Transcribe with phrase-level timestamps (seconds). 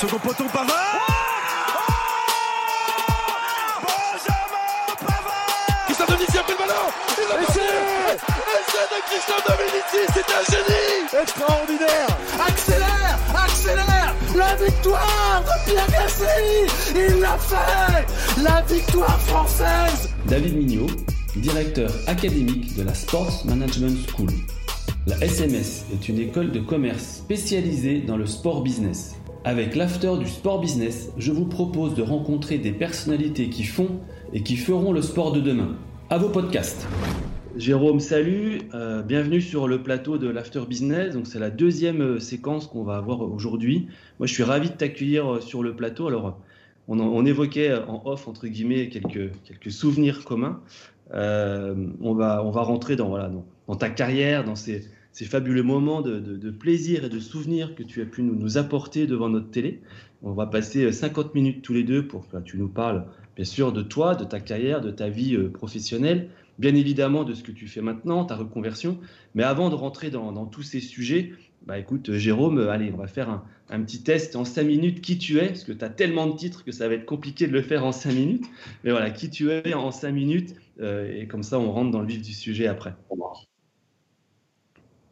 [0.00, 0.98] Second poteau Pavard.
[3.82, 5.84] Benjamin Pavard.
[5.84, 6.86] Christophe Dominici a pris le ballon.
[7.44, 7.60] Passé
[8.56, 11.22] Essai de Christophe Dominici, c'est un génie.
[11.22, 12.10] Extraordinaire.
[12.48, 14.14] Accélère Accélère.
[14.34, 16.64] La victoire de Pierre Gasly.
[16.96, 18.06] Il l'a fait.
[18.42, 20.08] La victoire française.
[20.24, 20.86] David Mignot,
[21.36, 24.30] directeur académique de la Sports Management School.
[25.06, 29.19] La SMS est une école de commerce spécialisée dans le sport business.
[29.42, 34.00] Avec l'after du sport business, je vous propose de rencontrer des personnalités qui font
[34.34, 35.76] et qui feront le sport de demain.
[36.10, 36.86] À vos podcasts.
[37.56, 41.14] Jérôme, salut, euh, bienvenue sur le plateau de l'After Business.
[41.14, 43.88] Donc c'est la deuxième euh, séquence qu'on va avoir aujourd'hui.
[44.18, 46.06] Moi, je suis ravi de t'accueillir euh, sur le plateau.
[46.08, 46.38] Alors,
[46.86, 50.60] on, évoquait en off entre guillemets quelques, quelques souvenirs communs.
[51.14, 53.30] on va on va rentrer dans voilà
[53.68, 58.02] dans ta carrière, dans ces ces fabuleux moments de, plaisir et de souvenirs que tu
[58.02, 59.80] as pu nous, apporter devant notre télé.
[60.22, 63.44] On va passer 50 euh, minutes tous les deux pour que tu nous parles, bien
[63.44, 67.42] sûr, de toi, de ta carrière, de ta vie euh, professionnelle, bien évidemment de ce
[67.42, 68.98] que tu fais maintenant, ta reconversion.
[69.34, 71.32] Mais avant de rentrer dans, tous ces sujets,
[71.66, 75.16] bah écoute, Jérôme, euh, allez, on va faire un, petit test en 5 minutes qui
[75.16, 77.52] tu es, parce que tu as tellement de titres que ça va être compliqué de
[77.52, 78.46] le faire en 5 minutes.
[78.84, 82.06] Mais voilà, qui tu es en 5 minutes, et comme ça, on rentre dans le
[82.06, 82.94] vif du sujet après.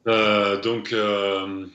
[0.09, 1.67] Euh, donc, euh,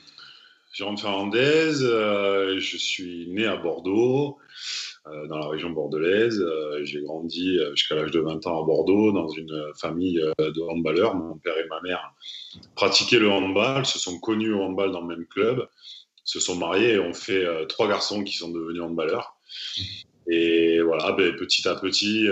[0.72, 4.38] Jérôme Fernandez, euh, je suis né à Bordeaux,
[5.28, 6.42] dans la région bordelaise.
[6.82, 11.14] J'ai grandi jusqu'à l'âge de 20 ans à Bordeaux, dans une famille de handballeurs.
[11.14, 12.14] Mon père et ma mère
[12.74, 15.68] pratiquaient le handball, se sont connus au handball dans le même club,
[16.24, 19.36] se sont mariés et ont fait trois garçons qui sont devenus handballeurs.
[20.26, 22.26] Et voilà, ben, petit à petit,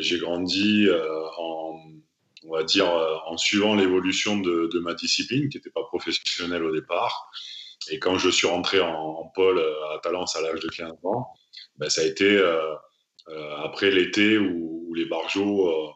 [0.00, 0.88] j'ai grandi
[1.36, 1.78] en
[2.44, 6.72] on va dire, euh, en suivant l'évolution de, ma discipline, qui n'était pas professionnelle au
[6.72, 7.30] départ.
[7.90, 11.28] Et quand je suis rentré en, pôle euh, à Talence à l'âge de 15 ans,
[11.76, 12.74] ben, ça a été euh,
[13.62, 15.92] après l'été où, les Barjots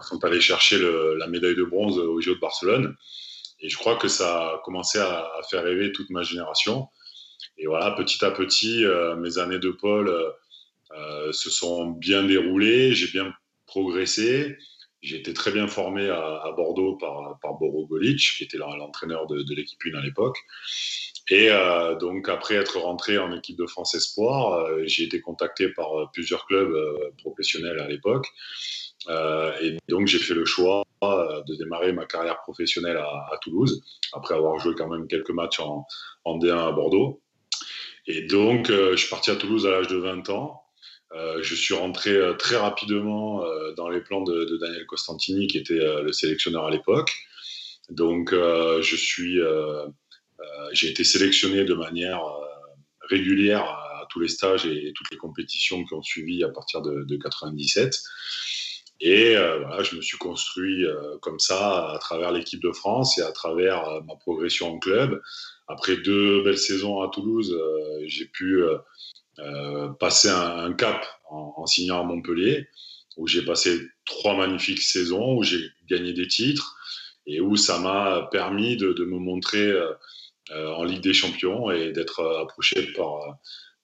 [0.00, 2.96] sont allés chercher la médaille de bronze au Jeux de Barcelone.
[3.60, 6.88] Et je crois que ça a commencé à, faire rêver toute ma génération.
[7.58, 8.84] Et voilà, petit à petit,
[9.18, 10.10] mes années de pôle
[11.30, 13.32] se sont bien déroulées, j'ai bien
[13.66, 14.56] progressé.
[15.06, 19.96] J'ai été très bien formé à, Bordeaux par, par qui était l'entraîneur de, l'équipe 1
[19.96, 20.36] à l'époque.
[21.30, 25.68] Et euh, donc, après être rentré en équipe de France Espoir, euh, j'ai été contacté
[25.68, 26.74] par euh, plusieurs clubs
[27.18, 28.26] professionnels à l'époque.
[29.62, 34.58] et donc, j'ai fait le choix de démarrer ma carrière professionnelle à, Toulouse, après avoir
[34.58, 35.86] joué quand même quelques matchs en,
[36.24, 37.20] en D1 à Bordeaux.
[38.08, 40.65] Et donc, je suis parti à Toulouse à l'âge de 20 ans.
[41.14, 45.58] Euh, je suis rentré euh, très rapidement euh, dans les plans de, Daniel Costantini, qui
[45.58, 47.12] était le sélectionneur à l'époque.
[47.90, 48.34] Donc,
[50.72, 52.20] j'ai été sélectionné de manière
[53.08, 57.04] régulière à, tous les stages et, toutes les compétitions qui ont suivi à partir de,
[57.04, 58.02] de 97.
[59.00, 60.84] Et voilà, je me suis construit
[61.22, 65.22] comme ça à travers l'équipe de France et à travers ma progression en club.
[65.68, 67.56] Après deux belles saisons à Toulouse,
[68.06, 68.64] j'ai pu
[69.38, 72.68] euh, passer un, cap en, signant à Montpellier,
[73.18, 76.76] où j'ai passé trois magnifiques saisons, où j'ai gagné des titres
[77.26, 79.92] et où ça m'a permis de, me montrer euh,
[80.52, 83.36] euh, en Ligue des Champions et d'être approché par,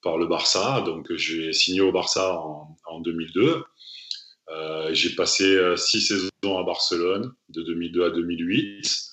[0.02, 0.82] par le Barça.
[0.86, 2.40] Donc j'ai signé au Barça
[2.86, 3.64] en 2002.
[4.92, 9.11] j'ai passé six saisons à Barcelone, de 2002 à 2008.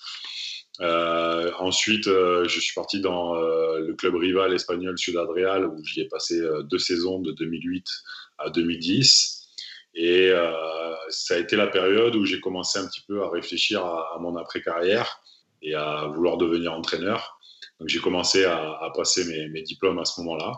[0.81, 5.83] Euh, ensuite, euh, je suis parti dans euh, le club rival espagnol Ciudad Real où
[5.83, 7.85] j'y ai passé deux saisons de 2008
[8.37, 9.35] à 2010.
[9.95, 10.31] Et
[11.09, 14.37] ça a été la période où j'ai commencé un petit peu à réfléchir à, mon
[14.37, 15.21] après-carrière
[15.61, 17.39] et à vouloir devenir entraîneur.
[17.79, 20.53] Donc j'ai commencé à, passer mes, diplômes à ce moment-là.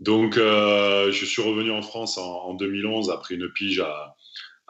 [0.00, 4.16] Donc je suis revenu en France en, en 2011 après une pige à,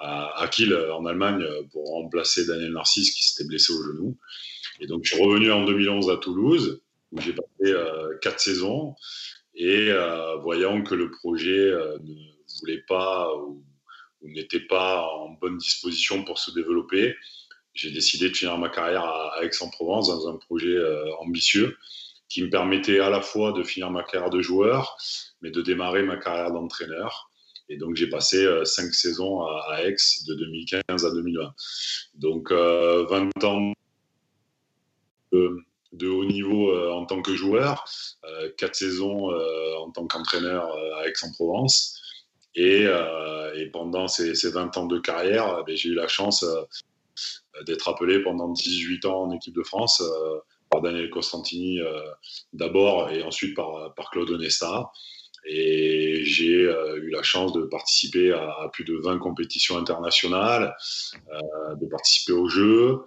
[0.03, 4.19] à, Kiel en Allemagne pour remplacer Daniel Narcisse qui s'était blessé au genou.
[4.81, 6.83] Et donc je suis revenu en 2011 à Toulouse
[7.13, 8.97] où j'ai passé euh, quatre saisons
[9.55, 12.15] et euh, voyant que le projet euh, ne
[12.61, 13.63] voulait pas ou,
[14.23, 17.17] n'était pas en bonne disposition pour se développer,
[17.75, 20.77] j'ai décidé de finir ma carrière à, Aix-en-Provence dans un projet
[21.19, 21.77] ambitieux
[22.29, 24.97] qui me permettait à la fois de finir ma carrière de joueur,
[25.41, 27.32] mais de démarrer ma carrière d'entraîneur.
[27.69, 31.55] Et donc, j'ai passé cinq saisons à, Aix de 2015 à 2020.
[32.15, 33.73] Donc, 20 ans
[35.33, 37.85] de, haut niveau en tant que joueur,
[38.59, 39.31] quatre saisons
[39.79, 40.67] en tant qu'entraîneur
[40.99, 42.01] à Aix-en-Provence.
[42.55, 42.87] Et,
[43.73, 46.45] pendant ces, 20 ans de carrière, ben, j'ai eu la chance
[47.67, 50.03] d'être appelé pendant 18 ans en équipe de France
[50.71, 51.81] par Daniel Costantini
[52.53, 54.91] d'abord et ensuite par, par Claude Onesta.
[55.45, 60.77] Et j'ai eu la chance de participer à, plus de 20 compétitions internationales,
[61.13, 63.01] de participer aux Jeux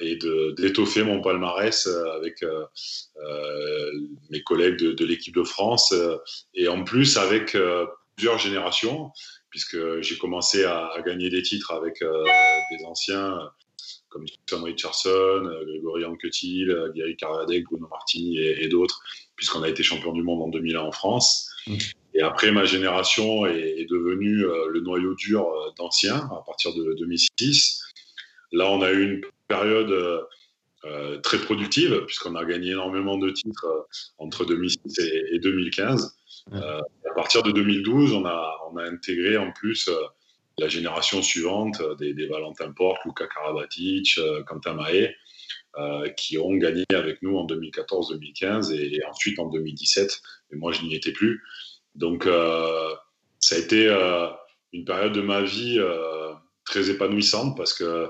[0.00, 0.18] et
[0.56, 1.86] d'étoffer mon palmarès
[2.16, 2.44] avec
[4.30, 5.94] mes collègues de, l'équipe de France
[6.54, 7.56] et en plus avec
[8.16, 9.12] plusieurs générations,
[9.50, 13.48] puisque j'ai commencé à, gagner des titres avec des anciens
[14.08, 19.00] comme Tom Richardson, euh, Grégory Anquetil, euh, Gary Caradec, Bruno Martini et, d'autres,
[19.38, 21.50] puisqu'on a été champion du monde en 2001 en France.
[21.66, 21.76] Mm.
[22.14, 25.48] Et après, ma génération est, devenue euh, le noyau dur
[25.78, 27.80] d'anciens à partir de 2006.
[28.52, 29.94] Là, on a eu une période
[31.22, 33.66] très productive, puisqu'on a gagné énormément de titres
[34.16, 34.98] entre 2006
[35.32, 36.16] et, 2015.
[36.52, 36.82] à
[37.14, 39.90] partir de 2012, on a, on a intégré en plus
[40.58, 45.14] la génération suivante euh, des, Valentin Porte, Luca Karabatic, euh, Quentin Mahé,
[45.78, 50.20] euh, qui ont gagné avec nous en 2014-2015 et, ensuite en 2017.
[50.50, 51.42] Mais moi, je n'y étais plus.
[51.94, 52.24] Donc,
[53.40, 53.88] ça a été
[54.72, 55.80] une période de ma vie
[56.64, 58.08] très épanouissante parce que,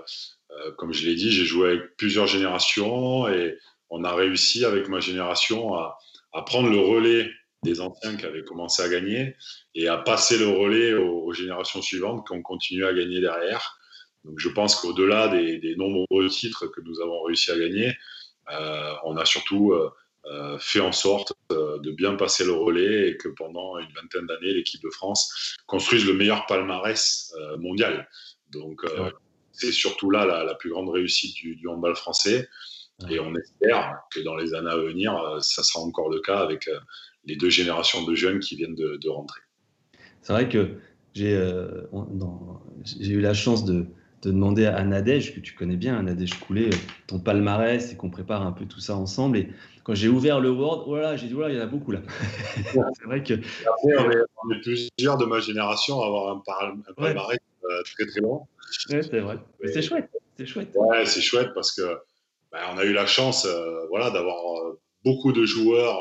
[0.76, 3.56] comme je l'ai dit, j'ai joué avec plusieurs générations et
[3.88, 7.31] on a réussi avec ma génération à prendre le relais
[7.62, 9.37] des anciens qui avaient commencé à gagner
[9.75, 13.77] et à passer le relais aux, générations suivantes qui ont continué à gagner derrière.
[14.28, 17.94] Donc je pense qu'au-delà des, nombreux titres que nous avons réussi à gagner,
[18.52, 19.90] euh, on a surtout euh,
[20.26, 24.52] euh, fait en sorte de bien passer le relais et que pendant une vingtaine d'années,
[24.52, 28.08] l'équipe de France construise le meilleur palmarès mondial.
[28.50, 28.82] Donc
[29.52, 32.48] c'est surtout là la, plus grande réussite du, du handball français.
[33.08, 36.69] Et on espère que dans les années à venir, ça sera encore le cas avec
[37.25, 39.40] les deux générations de jeunes qui viennent de, rentrer.
[40.20, 40.78] C'est vrai que
[41.14, 41.82] j'ai euh,
[43.00, 43.86] eu la chance de,
[44.23, 46.70] demander à Nadège, que tu connais bien, Nadège Coulé,
[47.06, 49.38] ton palmarès et qu'on prépare un peu tout ça ensemble.
[49.38, 49.49] Et
[49.85, 52.00] quand j'ai ouvert le Word, oh j'ai dit, voilà, il y en a beaucoup là.
[52.73, 53.35] c'est vrai que.
[53.85, 56.43] on, est, plusieurs de ma génération à avoir un,
[56.97, 58.47] palmarès euh, très très long.
[58.91, 59.38] Ouais, c'est vrai.
[59.65, 60.11] C'est chouette.
[60.37, 60.71] C'est chouette.
[60.75, 61.82] Ouais, c'est chouette parce que
[62.53, 64.37] ben, on a eu la chance euh, voilà, d'avoir
[65.05, 65.99] beaucoup de joueurs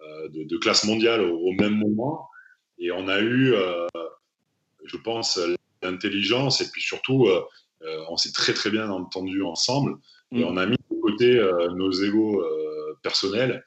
[0.00, 2.28] euh, de, classe mondiale au, même moment.
[2.78, 3.86] Et on a eu, euh,
[4.84, 5.38] je pense,
[5.82, 7.42] l'intelligence et puis surtout, euh,
[8.08, 9.96] on s'est très très bien entendu ensemble.
[10.32, 10.44] Et mm.
[10.44, 11.40] on a mis de côté
[11.74, 12.44] nos égaux
[13.02, 13.64] personnels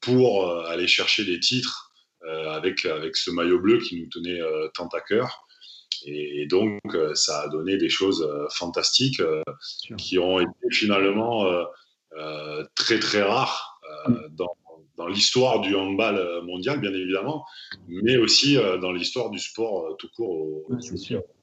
[0.00, 1.92] pour aller chercher des titres
[2.26, 4.40] avec, avec ce maillot bleu qui nous tenait
[4.74, 5.46] tant à cœur.
[6.04, 6.80] Et, donc,
[7.14, 9.22] ça a donné des choses fantastiques
[9.96, 11.46] qui ont été finalement
[12.74, 14.28] très très rares mm.
[14.30, 14.57] dans,
[14.98, 17.46] dans l'histoire du handball euh, mondial, bien évidemment,
[17.88, 20.66] mais aussi euh, dans l'histoire du sport euh, tout court au,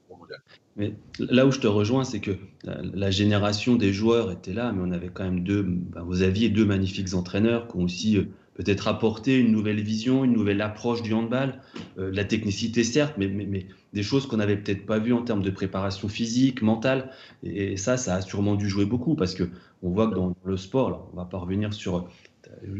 [0.10, 0.40] mondial.
[0.76, 2.32] Mais là où je te rejoins, c'est que
[2.64, 6.50] la, génération des joueurs était là, mais on avait quand même deux, ben, vous aviez
[6.50, 8.20] deux magnifiques entraîneurs qui ont aussi
[8.56, 11.62] peut-être apporté une nouvelle vision, une nouvelle approche du handball,
[11.98, 15.50] la technicité certes, mais, mais, des choses qu'on n'avait peut-être pas vues en termes de
[15.50, 17.12] préparation physique, mentale.
[17.44, 19.50] Et, ça, ça a sûrement dû jouer beaucoup parce que
[19.82, 22.08] on voit que dans le sport, là, on va pas revenir sur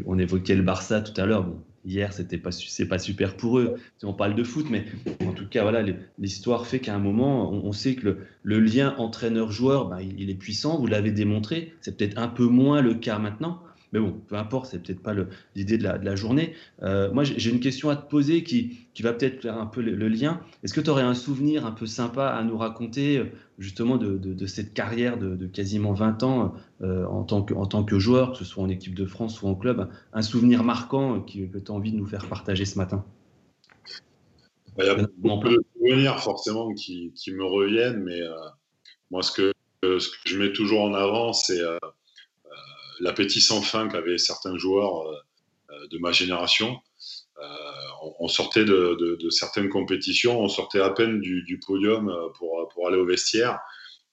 [0.06, 1.46] on évoquait le Barça tout à l'heure.
[1.84, 2.50] Hier, c'était pas
[2.88, 3.76] pas super pour eux.
[3.98, 4.84] Si on parle de foot, mais
[5.24, 5.84] en tout cas, voilà,
[6.18, 10.78] l'histoire fait qu'à un moment, on, sait que le, lien entraîneur-joueur, ben, il, est puissant.
[10.78, 11.74] Vous l'avez démontré.
[11.80, 13.62] C'est peut-être un peu moins le cas maintenant.
[13.92, 15.14] Mais bon, peu importe, c'est peut-être pas
[15.54, 16.54] l'idée de, la, journée.
[16.82, 20.08] Euh, moi, j'ai une question à te poser qui, va peut-être faire un peu le,
[20.08, 20.40] lien.
[20.62, 23.26] Est-ce que tu aurais un souvenir un peu sympa à nous raconter, euh,
[23.58, 27.98] justement, de, cette carrière de, quasiment 20 ans euh, en, tant que, en tant que
[27.98, 31.48] joueur, que ce soit en équipe de France ou en club Un souvenir marquant qui,
[31.48, 33.04] que tu as envie de nous faire partager ce matin?
[34.78, 38.20] Il y a beaucoup de souvenirs, forcément, qui, me reviennent, mais
[39.10, 39.52] moi, ce que,
[39.82, 41.62] ce que je mets toujours en avant, c'est
[43.00, 45.16] l'appétit sans fin qu'avaient certains joueurs euh,
[45.70, 46.78] euh, de ma génération.
[47.42, 47.46] Euh,
[48.18, 53.04] on, sortait de, certaines compétitions, on sortait à peine du, podium pour, pour, aller au
[53.04, 53.58] vestiaire.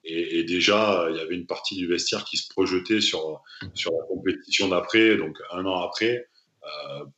[0.04, 3.42] Et, déjà, il y avait une partie du vestiaire qui se projetait sur,
[3.74, 6.28] sur la compétition d'après, donc un an après,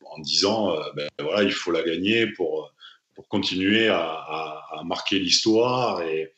[0.06, 2.72] en disant ben, voilà, il faut la gagner pour,
[3.16, 6.36] pour continuer à, marquer l'histoire et,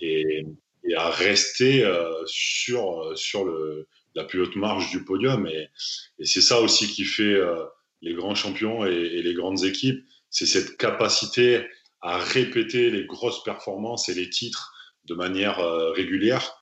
[0.00, 0.44] et,
[0.82, 1.88] et à rester
[2.26, 5.46] sur, sur le, la plus haute marge du podium.
[5.46, 5.68] Et,
[6.24, 7.38] c'est ça aussi qui fait
[8.02, 10.04] les grands champions et, les grandes équipes.
[10.30, 11.66] C'est cette capacité
[12.00, 14.72] à répéter les grosses performances et les titres
[15.06, 15.58] de manière
[15.92, 16.60] régulière.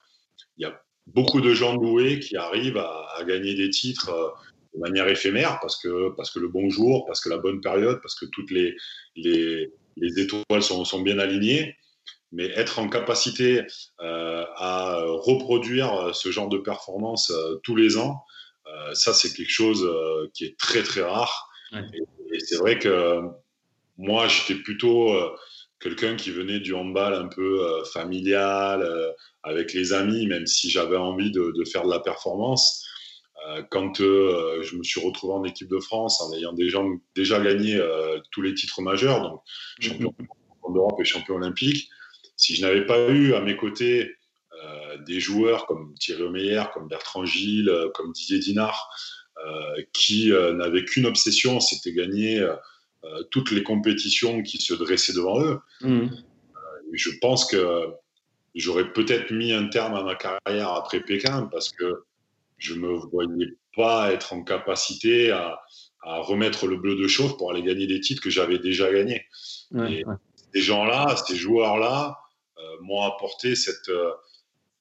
[0.57, 4.35] Il y a beaucoup de gens doués qui arrivent à, à gagner des titres
[4.73, 7.99] de manière éphémère parce que, parce que le bon jour, parce que la bonne période,
[8.01, 8.75] parce que toutes les,
[9.15, 11.75] les, les étoiles sont, sont, bien alignées.
[12.35, 13.61] Mais être en capacité
[14.01, 18.23] euh, à reproduire ce genre de performance euh, tous les ans,
[18.67, 21.47] euh, ça c'est quelque chose euh, qui est très très rare.
[21.71, 21.81] Ouais.
[21.93, 23.21] Et, et c'est vrai que
[23.97, 25.29] moi j'étais plutôt euh,
[25.79, 29.13] quelqu'un qui venait du handball un peu euh, familial,
[29.43, 32.85] avec les amis, même si j'avais envie de, de, faire de la performance.
[33.49, 36.79] Euh, quand euh, je me suis retrouvé en équipe de France en ayant déjà,
[37.13, 39.41] déjà gagné euh, tous les titres majeurs, donc
[39.81, 40.13] champion
[40.73, 41.89] d'Europe et champion olympique,
[42.43, 44.15] si je n'avais pas eu à mes côtés
[45.07, 48.89] des joueurs comme Thierry Omeyer, comme Bertrand Gilles, comme Didier Dinard,
[49.93, 52.45] qui n'avaient qu'une obsession, c'était gagner
[53.31, 55.59] toutes les compétitions qui se dressaient devant eux.
[55.81, 56.07] Mmh.
[56.91, 57.87] je pense que
[58.55, 62.03] j'aurais peut-être mis un terme à ma carrière après Pékin parce que
[62.57, 65.59] je me voyais pas être en capacité à,
[66.03, 69.25] à, remettre le bleu de chauffe pour aller gagner des titres que j'avais déjà gagnés.
[69.71, 70.15] Ouais, et ouais.
[70.53, 72.22] ces gens-là, ces joueurs-là, euh,
[72.81, 74.11] m'ont apporté cette, euh,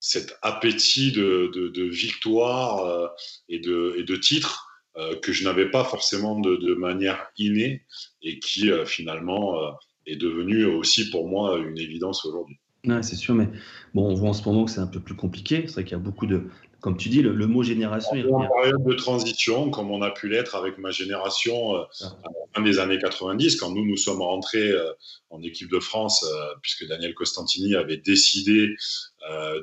[0.03, 3.07] cet appétit de, de, victoire euh,
[3.49, 7.87] et, de, et de titres euh, que je n'avais pas forcément de, de, manière innée
[8.21, 9.71] et qui euh, finalement euh,
[10.07, 12.59] est devenu aussi pour moi une évidence aujourd'hui.
[12.85, 13.49] Ouais, c'est sûr, mais
[13.95, 15.63] bon, on voit en ce moment que c'est un peu plus compliqué.
[15.67, 16.49] C'est vrai qu'il y a beaucoup de,
[16.83, 18.15] comme tu dis, le, le mot génération.
[18.17, 22.07] est en période de transition, comme on a pu l'être avec ma génération euh, ah.
[22.25, 24.93] à la fin des années 90, quand nous nous sommes rentrés euh,
[25.31, 28.75] en équipe de France, euh, puisque Daniel Costantini avait décidé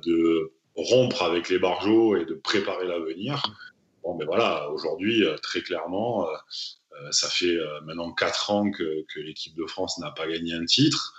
[0.06, 3.44] de rompre avec les Barjots et de préparer l'avenir.
[4.02, 6.26] Bon, mais voilà, aujourd'hui, très clairement,
[7.12, 11.14] ça fait maintenant quatre ans que, que l'équipe de France n'a pas gagné un titre,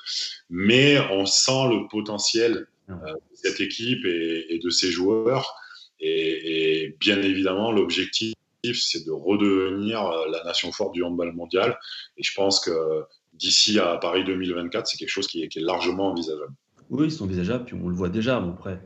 [0.49, 2.95] mais on sent le potentiel ah.
[3.13, 5.55] de cette équipe et, et de ses joueurs.
[6.01, 11.79] Et, bien évidemment, l'objectif, c'est de redevenir euh, la nation forte du handball mondial.
[12.17, 12.71] Et je pense que
[13.35, 16.53] d'ici à Paris 2024, c'est quelque chose qui est, largement envisageable.
[16.91, 18.37] Oui, c'est envisageable, puis on le voit déjà.
[18.37, 18.81] Après,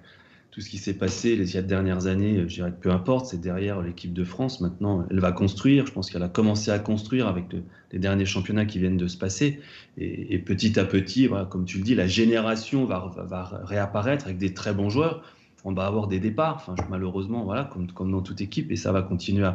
[0.51, 3.41] tout ce qui s'est passé les quatre dernières années, je dirais que peu importe, c'est
[3.41, 4.61] derrière l'équipe de France.
[4.61, 5.87] Maintenant, elle va construire.
[5.87, 9.09] Je pense qu'elle a commencé à construire avec le, les derniers championnats qui viennent de
[9.09, 9.61] se passer.
[9.97, 13.11] Et, et petit à petit, comme tu le dis, la génération va
[13.65, 15.25] réapparaître avec des très bons joueurs
[15.65, 19.49] on va avoir des départs, malheureusement, voilà, comme, dans toute équipe, et ça va continuer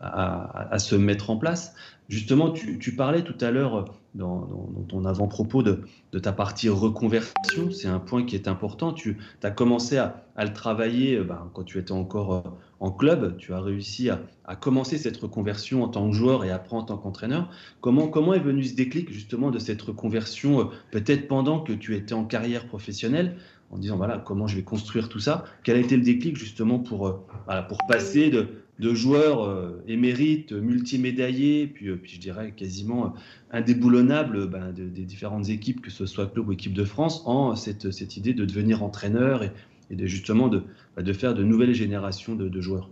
[0.00, 1.74] à, se mettre en place.
[2.10, 5.80] Justement, tu, parlais tout à l'heure dans, dans, ton avant-propos de,
[6.18, 8.92] ta partie reconversion, c'est un point qui est important.
[8.92, 12.40] Tu as commencé à, le travailler ben, quand tu étais encore euh,
[12.80, 14.20] en club, tu as réussi à,
[14.56, 17.48] commencer cette reconversion en tant que joueur et après en tant qu'entraîneur.
[17.80, 21.96] Comment, comment est venu ce déclic justement de cette reconversion, euh, peut-être pendant que tu
[21.96, 23.36] étais en carrière professionnelle
[23.74, 25.44] en disant voilà comment je vais construire tout ça.
[25.64, 31.66] Quel a été le déclic justement pour, euh, passer de, de joueurs euh, émérites, multimédaillés,
[31.66, 33.08] puis, euh, puis je dirais quasiment euh,
[33.52, 37.54] indéboulonnables ben, de, des différentes équipes, que ce soit club ou équipe de France, en
[37.54, 39.50] cette, cette idée de devenir entraîneur et,
[39.90, 40.62] de justement de,
[40.96, 42.90] de faire de nouvelles générations de, joueurs.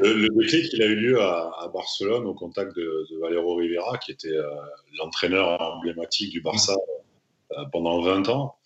[0.00, 4.36] Le, déclic, il a eu lieu à, Barcelone au contact de, Valero Rivera, qui était
[4.98, 6.74] l'entraîneur emblématique du Barça
[7.70, 8.56] pendant 20 ans.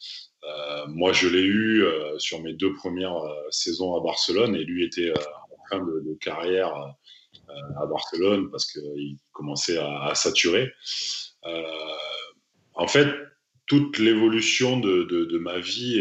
[0.45, 4.65] Euh, moi, je l'ai eu euh, sur mes deux premières euh, saisons à Barcelone et
[4.65, 6.75] lui était en fin de, carrière
[7.77, 10.73] à Barcelone parce qu'il commençait à, saturer.
[12.75, 13.09] en fait,
[13.67, 15.99] toute l'évolution de, ma vie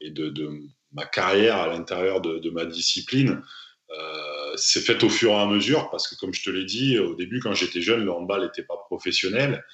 [0.00, 3.42] et, de, ma carrière à l'intérieur de, de, ma discipline
[3.92, 6.98] euh, s'est faite au fur et à mesure parce que, comme je te l'ai dit,
[6.98, 9.64] au début, quand j'étais jeune, le handball n'était pas professionnel.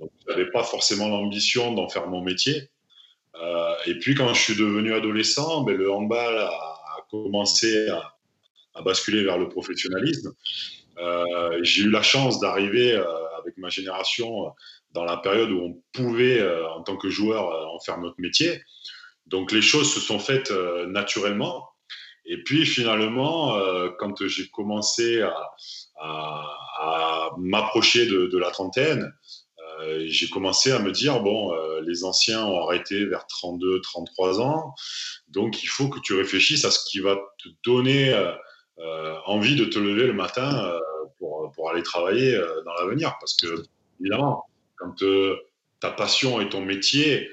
[0.00, 2.70] Donc, je n'avais pas forcément l'ambition d'en faire mon métier.
[3.36, 6.74] Euh, et puis quand je suis devenu adolescent, ben, le handball a,
[7.10, 10.32] commencé à, basculer vers le professionnalisme.
[10.98, 13.04] Euh, j'ai eu la chance d'arriver euh,
[13.40, 14.52] avec ma génération
[14.92, 18.62] dans la période où on pouvait, en tant que joueur, en faire notre métier.
[19.26, 20.50] Donc les choses se sont faites
[20.86, 21.68] naturellement.
[22.24, 23.58] Et puis finalement,
[23.98, 25.22] quand j'ai commencé
[26.00, 29.12] à, m'approcher de, la trentaine,
[29.80, 34.40] euh, j'ai commencé à me dire bon, euh, les anciens ont arrêté vers 32, 33
[34.40, 34.74] ans,
[35.28, 38.12] donc il faut que tu réfléchisses à ce qui va te donner
[38.78, 40.72] euh, envie de te lever le matin
[41.18, 43.16] pour, pour aller travailler dans l'avenir.
[43.20, 43.64] Parce que,
[44.00, 44.44] évidemment,
[44.76, 44.94] quand
[45.80, 47.28] ta passion est ton métier,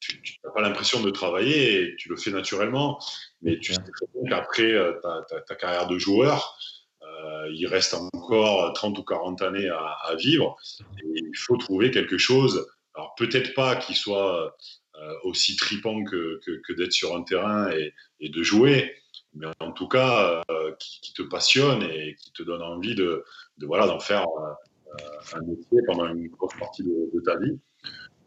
[0.00, 2.98] tu n'as pas l'impression de travailler et tu le fais naturellement.
[3.42, 3.80] Mais tu sais
[4.28, 4.74] qu'après
[5.46, 6.58] ta, carrière de joueur,
[7.52, 10.56] il reste encore 30 ou 40 années à, vivre.
[10.98, 12.66] Et il faut trouver quelque chose.
[12.94, 14.56] Alors peut-être pas qui soit
[15.24, 16.40] aussi tripant que,
[16.76, 18.94] d'être sur un terrain et, de jouer,
[19.34, 20.42] mais en tout cas
[20.78, 23.24] qui, te passionne et qui te donne envie de,
[23.62, 24.26] voilà d'en faire
[25.34, 27.58] un métier pendant une grosse partie de, ta vie.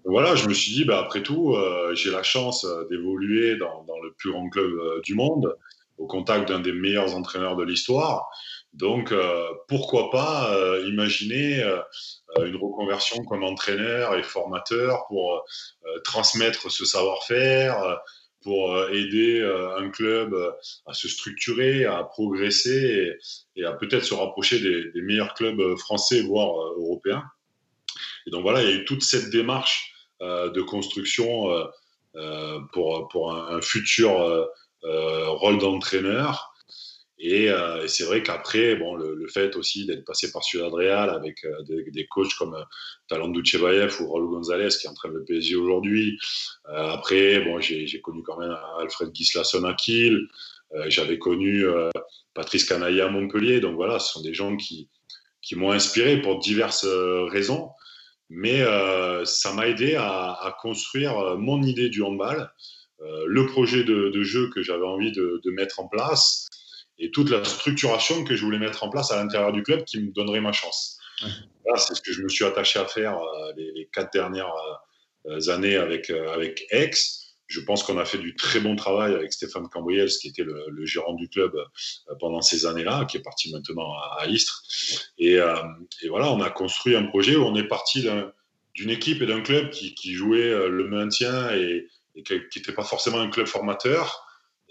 [0.05, 3.85] voilà, je me suis dit, bah, après tout, euh, j'ai la chance euh, d'évoluer dans,
[4.03, 5.55] le plus grand club euh, du monde,
[5.97, 8.29] au contact d'un des meilleurs entraîneurs de l'histoire.
[8.73, 9.13] Donc,
[9.67, 11.63] pourquoi pas imaginer
[12.39, 15.45] une reconversion comme entraîneur et formateur pour
[16.03, 18.01] transmettre ce savoir-faire,
[18.43, 20.51] pour euh, aider euh, un club euh,
[20.85, 23.17] à se structurer, à progresser
[23.55, 27.23] et, à peut-être se rapprocher des, meilleurs clubs français, voire européens.
[28.27, 31.49] Et donc voilà, il y a eu toute cette démarche de construction
[32.71, 34.47] pour, pour un, futur
[34.81, 36.52] rôle d'entraîneur
[37.23, 41.45] euh, et, c'est vrai qu'après, bon, le, fait aussi d'être passé par Ciudad Real avec
[41.45, 42.63] euh, des, coachs comme euh,
[43.07, 46.19] Talandou ou Raul González qui entraîne le PSG aujourd'hui.
[46.65, 50.27] après, bon, j'ai connu quand même Alfred Gislason à Kiel.
[50.87, 51.65] J'avais connu
[52.33, 53.59] Patrice Canailla à Montpellier.
[53.59, 54.89] Donc voilà, ce sont des gens qui,
[55.41, 56.87] qui m'ont inspiré pour diverses
[57.29, 57.69] raisons.
[58.29, 58.63] Mais
[59.25, 62.51] ça m'a aidé à, construire mon idée du handball,
[62.99, 66.47] le projet de, jeu que j'avais envie de mettre en place
[67.03, 69.99] et toute la structuration que je voulais mettre en place à l'intérieur du club qui
[69.99, 70.97] me donnerait ma chance.
[71.75, 74.53] c'est ce que je me suis attaché à faire euh, les, quatre dernières
[75.25, 76.91] euh, années avec, euh, avec Aix.
[77.47, 80.85] Je pense qu'on a fait du très bon travail avec Stéphane Cambriels, qui était le,
[80.85, 81.53] gérant du club
[82.19, 84.63] pendant ces années-là, qui est parti maintenant à, Istres.
[85.19, 88.07] Et, et, voilà, on a construit un projet où on est parti
[88.73, 92.85] d'une équipe et d'un club qui, qui, jouait le maintien et, et qui n'était pas
[92.85, 94.22] forcément un club formateur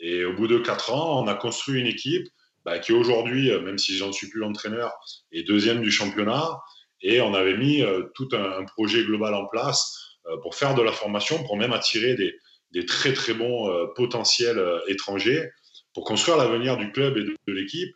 [0.03, 2.27] et au bout de quatre ans, on a construit une équipe
[2.65, 4.93] bah, qui aujourd'hui, euh, même si j'en suis plus l'entraîneur,
[5.31, 6.59] est deuxième du championnat.
[7.01, 10.83] Et on avait mis euh, tout un, projet global en place euh, pour faire de
[10.83, 15.51] la formation, pour même attirer des, très très bons potentiels étrangers,
[15.93, 17.95] pour construire l'avenir du club et de, l'équipe,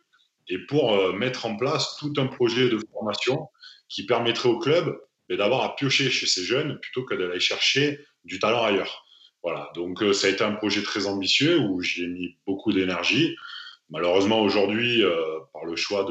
[0.49, 3.47] et pour mettre en place tout un projet de formation
[3.89, 4.95] qui permettrait au club
[5.31, 9.06] d'avoir à piocher chez ces jeunes plutôt que d'aller chercher du talent ailleurs.
[9.75, 13.35] Donc euh, ça a été un projet très ambitieux où j'ai mis beaucoup d'énergie.
[13.89, 16.05] Malheureusement, aujourd'hui, euh, par le choix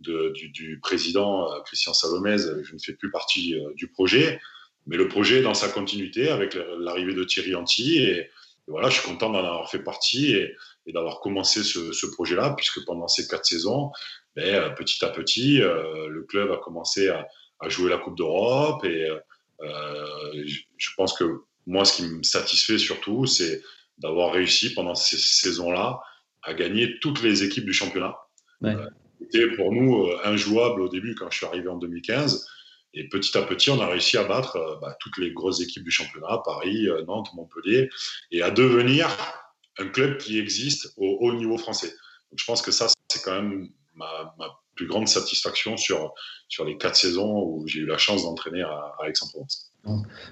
[0.00, 4.40] du, président euh, Christian Salomez, je ne fais plus partie du projet.
[4.86, 7.98] Mais le projet est dans sa continuité avec l'arrivée de Thierry Anti.
[8.02, 8.30] Et,
[8.66, 10.56] voilà, je suis content d'en avoir fait partie et,
[10.86, 13.90] d'avoir commencé ce, projet-là, puisque pendant ces quatre saisons,
[14.34, 17.28] ben, petit à petit, le club a commencé à,
[17.68, 18.84] jouer la Coupe d'Europe.
[18.84, 19.08] Et
[19.60, 23.62] je pense que moi, ce qui me satisfait surtout, c'est
[23.98, 26.00] d'avoir réussi pendant ces saisons-là
[26.42, 28.16] à gagner toutes les équipes du championnat.
[29.20, 32.46] C'était pour nous euh, injouable au début quand je suis arrivé en 2015.
[32.94, 35.84] Et petit à petit, on a réussi à battre euh, bah, toutes les grosses équipes
[35.84, 37.88] du championnat, Paris, euh, Nantes, Montpellier,
[38.30, 39.08] et à devenir
[39.78, 41.88] un club qui existe au haut niveau français.
[42.30, 44.34] Donc, je pense que ça, c'est quand même ma,
[44.74, 46.12] plus grande satisfaction sur,
[46.48, 49.71] sur les quatre saisons où j'ai eu la chance d'entraîner à, à Aix-en-Provence.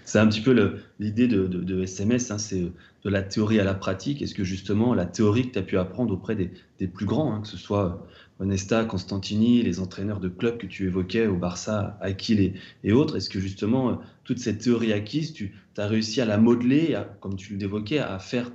[0.05, 4.23] C'est un petit peu l'idée de, SMS, hein, c'est de la théorie à la pratique.
[4.23, 7.41] Est-ce que justement la théorie que tu as pu apprendre auprès des, plus grands, hein,
[7.41, 8.07] que ce soit
[8.39, 13.29] Onesta, Constantini, les entraîneurs de clubs que tu évoquais au Barça, Akil et, autres, est-ce
[13.29, 17.99] que justement toute cette théorie acquise, tu as réussi à la modeler, comme tu l'évoquais,
[17.99, 18.53] à faire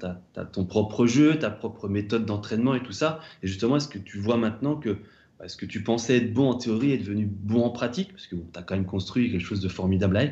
[0.53, 3.19] ton propre jeu, ta propre méthode d'entraînement et tout ça?
[3.43, 4.97] Et justement, est-ce que tu vois maintenant que
[5.43, 8.11] est-ce que tu pensais être bon en théorie et devenu bon en pratique?
[8.13, 10.31] Parce que tu as quand même construit quelque chose de formidable à Aix.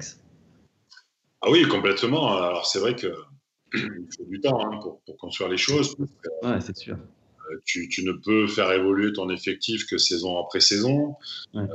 [1.45, 2.37] Ah oui, complètement.
[2.37, 3.07] Alors c'est vrai que
[3.73, 5.95] il faut du temps hein, pour, construire les choses.
[6.41, 6.95] Ouais, c'est sûr.
[6.95, 11.15] Euh, tu, ne peux faire évoluer ton effectif que saison après saison.
[11.55, 11.67] Euh,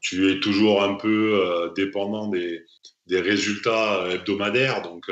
[0.00, 2.64] tu es toujours un peu euh, dépendant des,
[3.08, 4.82] résultats hebdomadaires.
[4.82, 5.06] Donc,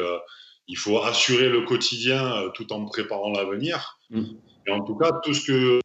[0.69, 3.99] il faut assurer le quotidien tout en préparant l'avenir.
[4.11, 4.25] Mm.
[4.67, 5.81] Et en tout cas, tout ce que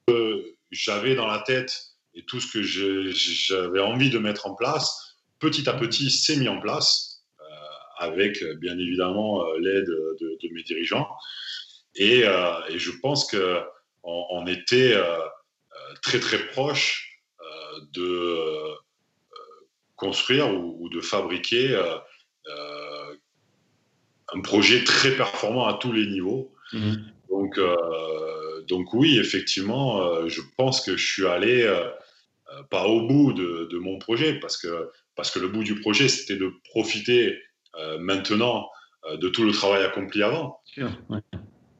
[0.71, 5.69] j'avais dans la tête et tout ce que j'avais envie de mettre en place, petit
[5.69, 7.10] à petit, s'est mis en place
[8.01, 11.07] avec bien évidemment euh, l'aide de, mes dirigeants.
[11.95, 13.65] Et, euh, je pense qu'on
[14.03, 15.17] on était euh,
[16.01, 17.07] très très proche
[17.93, 18.37] de
[19.95, 21.75] construire ou, de fabriquer
[24.33, 26.53] un projet très performant à tous les niveaux.
[26.73, 26.93] Mmh.
[27.29, 27.59] Donc,
[28.67, 31.67] donc oui, effectivement, je pense que je suis allé
[32.69, 36.07] pas au bout de, de, mon projet parce que, parce que le bout du projet,
[36.07, 37.39] c'était de profiter
[37.99, 38.67] maintenant
[39.19, 40.59] de tout le travail accompli avant.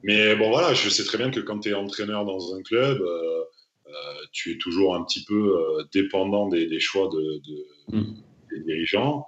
[0.02, 3.00] Mais bon, voilà, je sais très bien que quand tu es entraîneur dans un club,
[4.32, 5.54] tu es toujours un petit peu
[5.92, 7.40] dépendant des, choix de,
[7.88, 8.14] mm.
[8.50, 9.26] des dirigeants.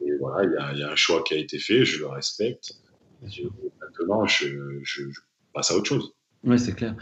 [0.00, 2.74] Et voilà, il y, a un choix qui a été fait, je le respecte.
[3.80, 5.02] Maintenant, je, je,
[5.52, 6.12] passe à autre chose.
[6.44, 6.94] Oui, c'est clair.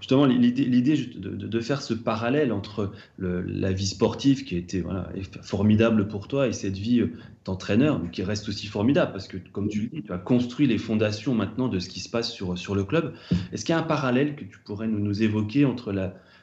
[0.00, 5.10] Justement, l'idée de, faire ce parallèle entre la vie sportive qui a été voilà,
[5.42, 7.12] formidable pour toi et cette vie euh,
[7.44, 10.78] d'entraîneur qui reste aussi formidable parce que, comme tu le dis, tu as construit les
[10.78, 13.14] fondations maintenant de ce qui se passe sur, le club.
[13.52, 15.92] Est-ce qu'il y a un parallèle que tu pourrais nous, évoquer entre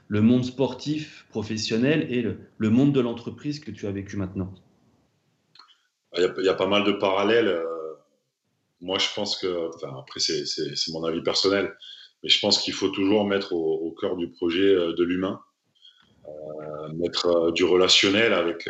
[0.08, 4.54] le monde sportif professionnel et le, monde de l'entreprise que tu as vécu maintenant?
[6.18, 7.48] Il y, a, pas mal de parallèles.
[7.48, 7.64] Euh,
[8.82, 11.74] moi, je pense que, enfin, après, c'est mon avis personnel,
[12.24, 15.42] mais je pense qu'il faut toujours mettre au, cœur du projet euh, de l'humain,
[16.28, 18.70] euh, mettre euh, du relationnel avec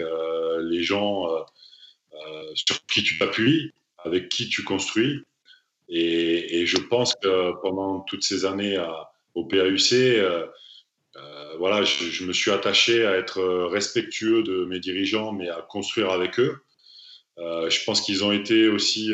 [0.62, 1.28] les gens
[2.54, 5.24] sur qui tu t'appuies, avec qui tu construis.
[5.90, 8.78] Et, je pense que pendant toutes ces années
[9.34, 9.94] au PAUC,
[11.58, 16.40] voilà, je, me suis attaché à être respectueux de mes dirigeants, mais à construire avec
[16.40, 16.62] eux.
[17.38, 19.12] je pense qu'ils ont été aussi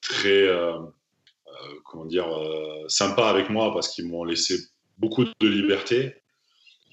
[0.00, 0.48] très
[1.84, 4.58] comment dire, euh, sympa avec moi parce qu'ils m'ont laissé
[4.98, 6.14] beaucoup de liberté.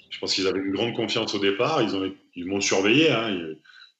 [0.10, 1.82] Je pense qu'ils avaient une grande confiance au départ.
[1.82, 3.12] Ils m'ont ils surveillé.
[3.12, 3.56] Hein.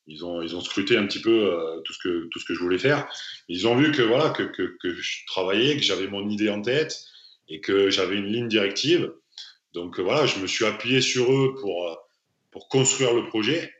[0.08, 2.54] Ils, ont, ils ont scruté un petit peu euh, tout, ce que, tout ce que
[2.54, 3.08] je voulais faire.
[3.50, 7.06] Ils ont vu que, voilà, que, que, je travaillais, que j'avais mon idée en tête
[7.50, 9.12] et que j'avais une ligne directive.
[9.74, 11.98] Donc voilà, je me suis appuyé sur eux pour,
[12.52, 13.74] pour construire le projet.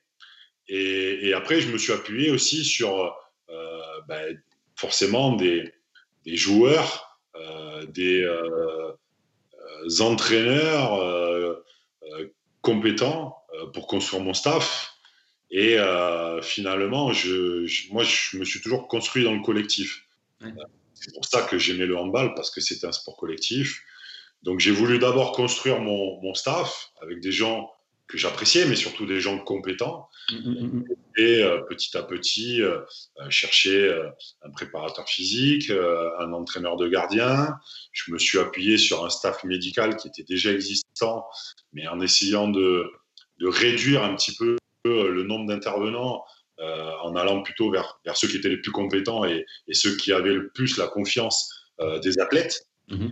[0.68, 3.16] Et, et après, je me suis appuyé aussi sur
[4.08, 4.38] ben,
[4.76, 5.72] forcément des,
[6.26, 11.62] des joueurs, euh, des euh, euh, entraîneurs
[12.62, 13.38] compétents
[13.74, 14.94] pour construire mon staff.
[15.52, 15.78] Et
[16.42, 20.06] finalement, je, moi, je me suis toujours construit dans le collectif.
[20.94, 23.84] C'est pour ça que j'aimais le handball, parce que c'était un sport collectif.
[24.42, 27.72] Donc j'ai voulu d'abord construire mon, mon, staff avec des gens
[28.08, 30.10] que j'appréciais, mais surtout des gens compétents.
[30.32, 30.86] Mm, mm, mm,
[31.18, 32.80] et euh, petit à petit, euh,
[33.20, 33.92] euh, chercher
[34.42, 37.56] un préparateur physique, un entraîneur de gardien.
[37.92, 41.26] Je me suis appuyé sur un staff médical qui était déjà existant,
[41.74, 42.86] mais en essayant de,
[43.40, 46.24] de réduire un petit peu le nombre d'intervenants
[46.60, 50.14] en allant plutôt vers, vers, ceux qui étaient les plus compétents et, et ceux qui
[50.14, 51.50] avaient le plus la confiance
[52.04, 52.68] des athlètes.
[52.90, 53.12] Mm-hmm.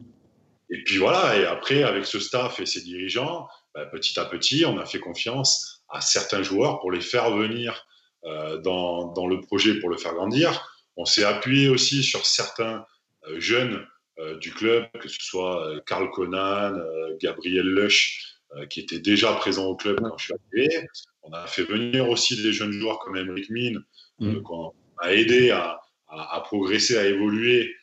[0.69, 4.65] Et puis voilà, et après, avec ce staff et ses dirigeants, bah, petit à petit,
[4.65, 7.85] on a fait confiance à certains joueurs pour les faire venir
[8.25, 10.69] euh, dans, dans, le projet, pour le faire grandir.
[10.95, 12.85] On s'est appuyé aussi sur certains
[13.27, 13.85] euh, jeunes
[14.19, 16.77] euh, du club, que ce soit Karl Conan,
[17.19, 18.37] Gabriel Lush,
[18.69, 20.87] qui étaient déjà présents au club quand je suis arrivé.
[21.23, 23.79] On a fait venir aussi des jeunes joueurs comme Emric Min,
[24.19, 24.41] mmh.
[24.43, 27.75] qu'on a aidé à, à, progresser, à évoluer,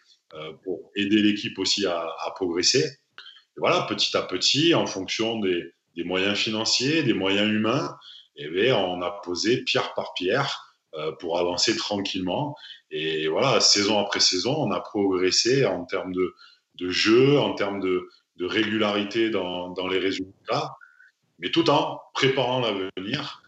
[0.63, 2.85] pour aider l'équipe aussi à, à progresser.
[2.85, 7.95] Et voilà, petit à petit, en fonction des, des moyens financiers, des moyens humains,
[8.35, 12.57] et bien, on a posé pierre par pierre euh, pour avancer tranquillement.
[12.91, 16.35] Et voilà, saison après saison, on a progressé en termes de,
[16.77, 20.75] de jeu, en termes de, de régularité dans, dans, les résultats,
[21.39, 23.43] mais tout en préparant l'avenir.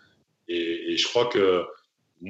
[0.49, 1.65] Et, je crois que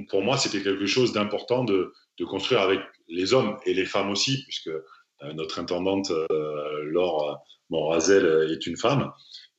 [0.08, 4.10] pour moi, c'était quelque chose d'important de, de, construire avec les hommes et les femmes
[4.10, 9.10] aussi, puisque euh, notre intendante, euh, Laure Morazel, est une femme.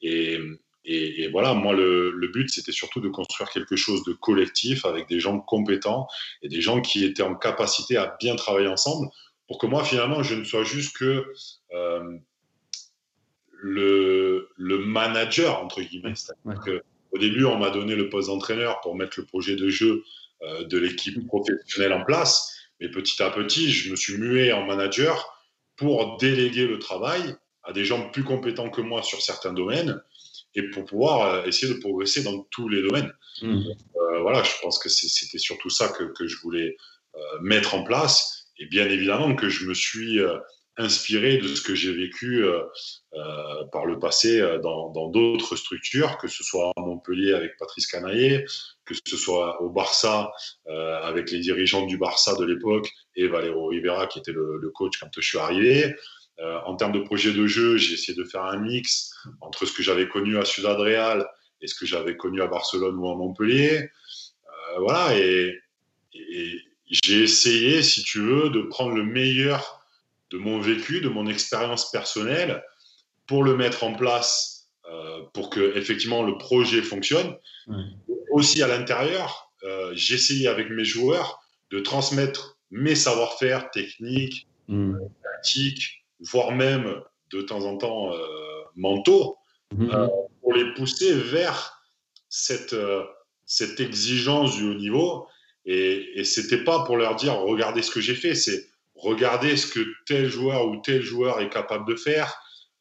[0.03, 0.39] Et,
[0.85, 5.07] et, voilà, moi, le, le but, c'était surtout de construire quelque chose de collectif avec
[5.07, 6.07] des gens compétents
[6.41, 9.07] et des gens qui étaient en capacité à bien travailler ensemble
[9.47, 11.31] pour que moi, finalement, je ne sois juste que
[11.73, 12.17] euh,
[13.51, 16.13] le, le, manager, entre guillemets.
[17.11, 20.03] Au début, on m'a donné le poste d'entraîneur pour mettre le projet de jeu
[20.41, 22.57] euh, de l'équipe professionnelle en place.
[22.81, 25.39] Mais petit à petit, je me suis mué en manager
[25.75, 30.01] pour déléguer le travail à des gens plus compétents que moi sur certains domaines
[30.55, 33.11] et pour pouvoir euh, essayer de progresser dans tous les domaines.
[33.41, 33.63] Mmh.
[33.95, 36.75] Euh, voilà, je pense que c'était surtout ça que, que je voulais
[37.15, 38.47] euh, mettre en place.
[38.59, 40.19] Et bien évidemment que je me suis
[40.77, 42.45] inspiré de ce que j'ai vécu
[43.71, 48.45] par le passé dans d'autres structures, que ce soit à Montpellier avec Patrice Canaillé,
[48.85, 50.31] que ce soit au Barça
[50.67, 54.99] avec les dirigeants du Barça de l'époque et Valero Rivera qui était le, le, coach
[54.99, 55.95] quand je suis arrivé,
[56.39, 59.73] euh, en termes de projet de jeu, j'ai essayé de faire un mix entre ce
[59.73, 61.27] que j'avais connu à Ciudad Real
[61.61, 63.89] et ce que j'avais connu à Barcelone ou à Montpellier.
[64.47, 65.59] Euh, voilà, et,
[66.85, 69.81] j'ai essayé, si tu veux, de prendre le meilleur
[70.29, 72.63] de mon vécu, de mon expérience personnelle,
[73.25, 77.35] pour le mettre en place, euh, pour que effectivement le projet fonctionne.
[78.31, 79.51] Aussi à l'intérieur,
[79.93, 81.39] j'essayais avec mes joueurs
[81.71, 84.97] de transmettre mes savoir-faire techniques, mmh.
[85.23, 88.11] tactiques, voire même de temps en temps
[88.75, 89.37] mentaux,
[89.75, 90.07] mmh.
[90.41, 91.81] pour les pousser vers
[92.29, 92.75] cette,
[93.45, 95.27] cette exigence du haut niveau.
[95.65, 99.67] Et, et c'était pas pour leur dire regardez ce que j'ai fait, c'est regardez ce
[99.67, 102.33] que tel joueur ou tel joueur est capable de faire,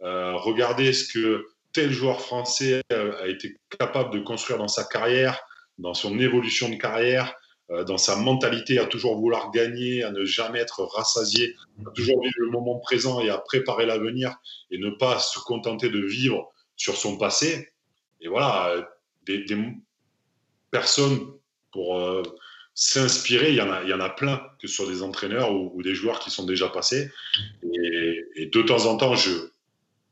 [0.02, 5.40] euh, regardez ce que tel joueur français a été capable de construire dans sa carrière,
[5.78, 7.41] dans son évolution de carrière, euh,
[7.86, 11.56] dans sa mentalité à toujours vouloir gagner, à ne jamais être rassasié,
[11.86, 14.36] à toujours vivre le moment présent et à préparer l'avenir
[14.70, 17.72] et ne pas se contenter de vivre sur son passé.
[18.20, 18.74] Et voilà,
[19.26, 19.44] des,
[20.70, 21.20] personnes
[21.70, 22.22] pour euh,
[22.74, 25.52] s'inspirer, il y, en a, il y en a plein, que ce soit des entraîneurs
[25.54, 27.10] ou, des joueurs qui sont déjà passés.
[27.62, 29.30] Et, de temps en temps, je,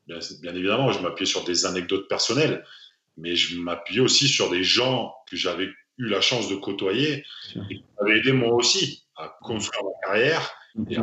[0.07, 2.64] bien, évidemment, je m'appuyais sur des anecdotes personnelles,
[3.16, 5.68] mais je m'appuyais aussi sur des gens que j'avais
[6.00, 10.50] eu la chance de côtoyer et qui m'avaient aidé moi aussi à construire ma carrière.
[10.88, 10.96] Et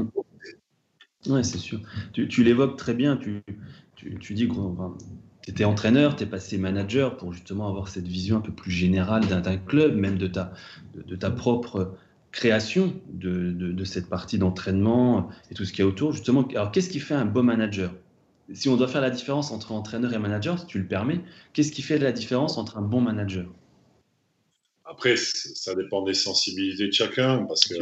[1.28, 1.80] Ouais, c'est sûr.
[2.14, 3.18] Tu, tu l'évoques très bien.
[3.18, 3.44] Tu,
[3.96, 4.54] tu, tu dis que
[5.42, 8.72] tu étais entraîneur, tu es passé manager pour justement avoir cette vision un peu plus
[8.72, 10.54] générale d'un club, même de ta,
[10.96, 11.96] de, ta propre
[12.32, 16.12] création de, de, cette partie d'entraînement et tout ce qu'il y a autour.
[16.14, 17.94] Justement, alors qu'est-ce qui fait un bon manager?
[18.54, 21.20] Si on doit faire la différence entre entraîneur et manager, si tu le permets,
[21.52, 23.46] qu'est-ce qui fait la différence entre un bon manager?
[24.90, 27.76] Après, ça dépend des sensibilités de chacun, parce que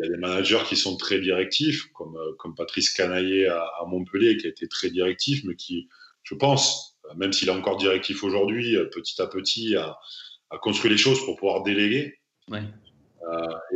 [0.00, 3.84] il y a des managers qui sont très directifs, comme, comme Patrice Canaillé à, à
[3.86, 5.88] Montpellier, qui a été très directif, mais qui,
[6.24, 9.98] je pense, même s'il est encore directif aujourd'hui, euh, petit à petit, à,
[10.62, 12.20] construire les choses pour pouvoir déléguer.
[12.52, 12.58] Euh,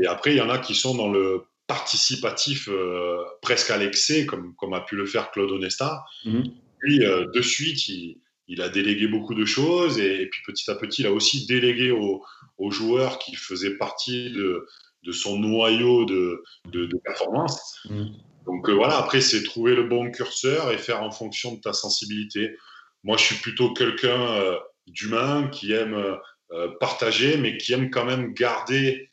[0.01, 4.27] et après, il y en a qui sont dans le participatif euh, presque à l'excès,
[4.27, 6.05] comme, comme a pu le faire Claude Onesta.
[6.25, 6.45] Mhm.
[6.79, 8.21] Puis, de suite, il,
[8.57, 12.23] a délégué beaucoup de choses et, puis petit à petit, il a aussi délégué aux,
[12.71, 14.67] joueurs qui faisaient partie de,
[15.05, 17.79] de son noyau de, de, performance.
[17.89, 18.15] Mhm.
[18.47, 21.73] Donc euh, voilà, après, c'est trouver le bon curseur et faire en fonction de ta
[21.73, 22.57] sensibilité.
[23.05, 24.57] Moi, je suis plutôt quelqu'un euh,
[24.87, 26.19] d'humain qui aime
[26.53, 29.11] euh, partager, mais qui aime quand même garder,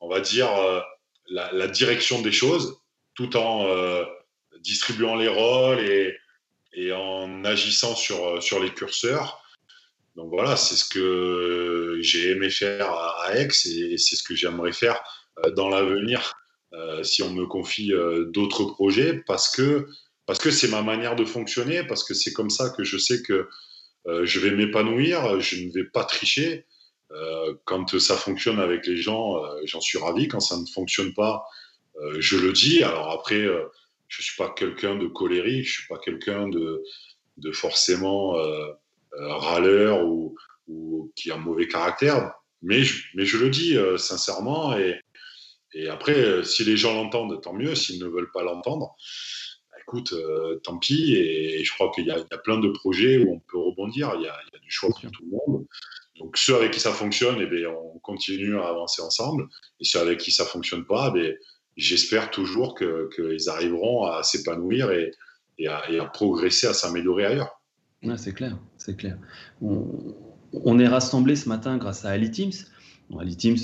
[0.00, 0.48] on va dire,
[1.28, 2.80] la, direction des choses,
[3.14, 3.66] tout en
[4.60, 6.16] distribuant les rôles et,
[6.76, 9.42] et en agissant sur, sur les curseurs.
[10.14, 14.72] Donc voilà, c'est ce que j'ai aimé faire à, Aix et c'est ce que j'aimerais
[14.72, 15.02] faire
[15.56, 16.32] dans l'avenir
[16.72, 19.86] euh, si on me confie euh, d'autres projets, parce que
[20.26, 23.22] parce que c'est ma manière de fonctionner, parce que c'est comme ça que je sais
[23.22, 23.48] que
[24.08, 26.66] euh, je vais m'épanouir, je ne vais pas tricher.
[27.64, 30.26] quand ça fonctionne avec les gens, j'en suis ravi.
[30.28, 31.44] Quand ça ne fonctionne pas,
[32.18, 32.82] je le dis.
[32.82, 33.46] Alors après,
[34.08, 36.82] je suis pas quelqu'un de colérique, je suis pas quelqu'un de,
[37.52, 38.34] forcément
[39.12, 40.36] râleur ou,
[41.14, 45.00] qui a un mauvais caractère, mais je, le dis sincèrement et,
[45.88, 47.74] après, euh, si les gens l'entendent, tant mieux.
[47.74, 48.96] S'ils ne veulent pas l'entendre,
[49.70, 51.14] bah, écoute, euh, tant pis.
[51.14, 54.12] Et, je crois qu'il y, a plein de projets où on peut rebondir.
[54.16, 55.66] Il y a, du choix pour tout le monde.
[56.18, 59.48] Donc ceux avec qui ça fonctionne, eh on continue à avancer ensemble.
[59.80, 61.36] Et ceux avec qui ça fonctionne pas, eh
[61.76, 65.12] j'espère toujours qu'ils arriveront à s'épanouir et,
[65.66, 67.60] à, progresser, à s'améliorer ailleurs.
[68.16, 69.18] c'est clair, c'est clair.
[69.62, 72.52] On, est rassemblés ce matin grâce à Ali Teams.
[73.18, 73.56] Ali Teams,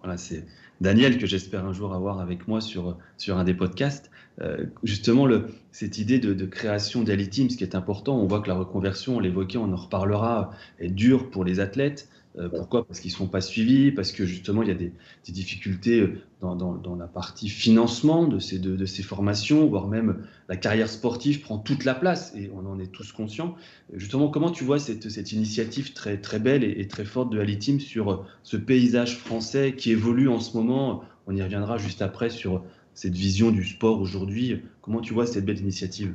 [0.00, 0.46] voilà, c'est
[0.80, 5.26] Daniel, que j'espère un jour avoir avec moi sur, sur un des podcasts, euh, justement
[5.72, 8.16] cette idée de, création d'Ali ce qui est important.
[8.16, 12.08] On voit que la reconversion, on l'évoquait, on en reparlera, est dure pour les athlètes.
[12.38, 12.86] Euh, pourquoi?
[12.86, 14.92] Parce qu'ils ne sont pas suivis, parce que justement il y a des,
[15.28, 20.88] difficultés euh, dans, la partie financement de ces, de, ces formations, voire même la carrière
[20.88, 23.56] sportive prend toute la place et on en est tous conscients.
[23.92, 27.58] Justement, comment tu vois cette, cette initiative très, très belle et, très forte de Ali
[27.80, 31.02] sur euh, ce paysage français qui évolue en ce moment?
[31.26, 32.62] On y reviendra juste après sur
[32.94, 34.62] cette vision du sport aujourd'hui.
[34.80, 36.14] Comment tu vois cette belle initiative?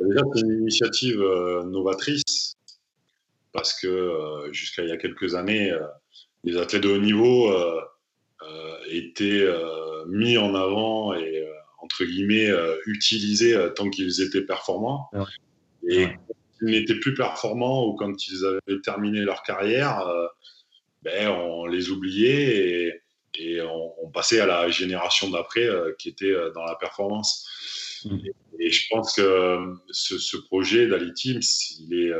[0.00, 1.22] Déjà, c'est une initiative
[1.66, 2.45] novatrice
[3.56, 5.80] parce que euh, jusqu'à il y a quelques années, euh,
[6.44, 7.80] les athlètes de haut niveau euh,
[8.90, 9.48] étaient
[10.06, 11.44] mis en avant et
[11.82, 12.48] entre guillemets
[12.86, 15.10] utilisés tant qu'ils étaient performants.
[15.88, 20.06] Et quand ils n'étaient plus performants ou quand ils avaient terminé leur carrière,
[21.02, 23.02] ben, on les oubliait
[23.34, 28.02] et, on, passait à la génération d'après qui était dans la performance.
[28.04, 28.18] Mmh.
[28.60, 29.58] Et, je pense que
[29.90, 31.42] ce, ce projet d'Ali Teams,
[31.80, 32.14] il est,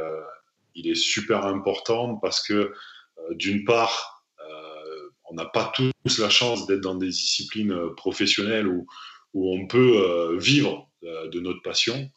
[0.76, 6.30] il est super important parce que, euh, d'une part, euh, on n'a pas tous la
[6.30, 8.86] chance d'être dans des disciplines euh, professionnelles où,
[9.34, 12.10] où on peut vivre de notre passion.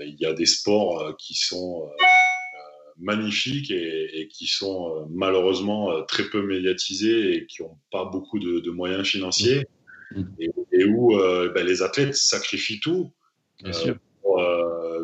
[0.00, 1.88] il y a des sports qui sont
[2.98, 9.06] magnifiques et, qui sont malheureusement très peu médiatisés et qui n'ont pas beaucoup de, moyens
[9.06, 9.66] financiers
[10.10, 10.22] mmh.
[10.72, 11.16] et, où
[11.54, 13.12] ben, les athlètes sacrifient tout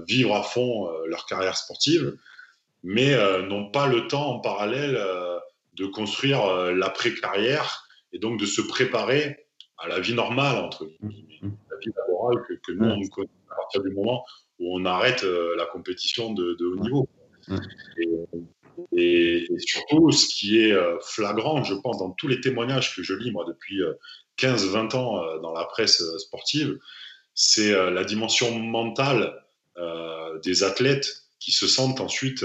[0.06, 2.16] vivre à fond leur carrière sportive,
[2.82, 5.00] mais n'ont pas le temps en parallèle
[5.74, 9.46] de construire l'après-carrière et donc de se préparer
[9.78, 11.50] à la vie normale, entre guillemets, mmh.
[11.70, 14.24] la vie laborale que, que nous, on connaît à partir du moment
[14.58, 17.08] où on arrête euh, la compétition de, haut niveau.
[18.92, 23.14] Et, surtout, ce qui est euh, flagrant, je pense, dans tous les témoignages que je
[23.14, 23.80] lis, moi, depuis
[24.38, 26.78] 15-20 euh, ans dans la presse sportive,
[27.34, 29.32] c'est la dimension mentale
[30.42, 32.44] des athlètes qui se sentent ensuite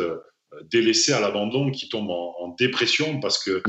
[0.71, 3.61] délaissés à l'abandon, qui tombent en, dépression parce que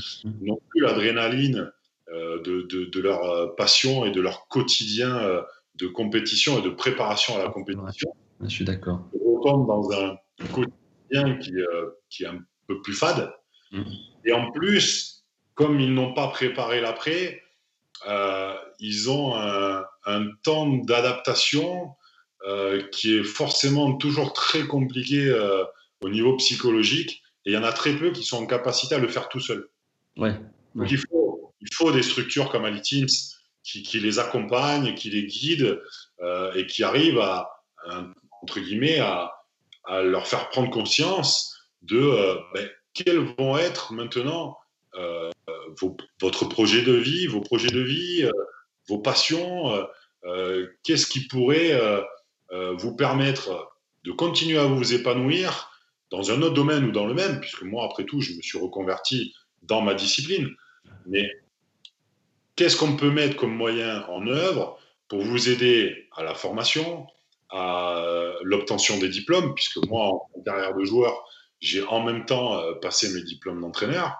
[0.42, 1.72] n'ont plus l'adrénaline
[2.12, 5.42] de, de, leur passion et de leur quotidien
[5.76, 8.12] de compétition et de préparation à la compétition.
[8.40, 9.08] Je suis d'accord.
[9.14, 10.16] Ils retombent dans un
[10.52, 13.32] quotidien qui, euh, qui, est un peu plus fade.
[13.72, 13.82] Mm.
[14.24, 15.24] Et en plus,
[15.54, 17.42] comme ils n'ont pas préparé l'après,
[18.08, 22.05] euh, ils ont un, un temps d'adaptation euh,
[22.92, 25.34] qui est forcément toujours très compliqué
[26.00, 27.22] au niveau psychologique.
[27.44, 29.40] Et il y en a très peu qui sont en capacité à le faire tout
[29.40, 29.68] seul.
[30.16, 30.34] Ouais,
[30.74, 33.08] Donc il faut, il faut des structures comme Aliteams
[33.62, 35.80] qui, qui les accompagnent, qui les guident
[36.54, 37.56] et qui arrivent à,
[38.42, 39.32] entre guillemets, à,
[40.02, 44.58] leur faire prendre conscience de euh, ben, quels vont être maintenant
[44.96, 45.30] euh,
[46.20, 48.32] votre projet de vie, vos projets de vie, euh,
[48.88, 49.86] vos passions,
[50.82, 51.72] qu'est-ce qui pourrait
[52.50, 53.72] vous permettre
[54.04, 55.70] de continuer à vous épanouir
[56.10, 58.58] dans un autre domaine ou dans le même, puisque moi, après tout, je me suis
[58.58, 60.48] reconverti dans ma discipline.
[61.06, 61.30] Mais
[62.54, 64.78] qu'est-ce qu'on peut mettre comme moyen en œuvre
[65.08, 67.06] pour vous aider à la formation,
[67.50, 71.24] à l'obtention des diplômes, puisque moi, en carrière de joueur,
[71.60, 74.16] j'ai en même temps euh, passé mes diplômes d'entraîneur,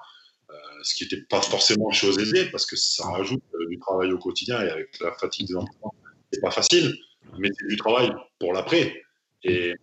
[0.51, 4.13] euh, ce qui n'était pas forcément chose aisée, parce que ça rajoute euh, du travail
[4.13, 5.95] au quotidien et avec la fatigue des entraînements,
[6.33, 6.97] c'est pas facile,
[7.39, 9.03] mais c'est du travail pour l'après.
[9.43, 9.75] Et,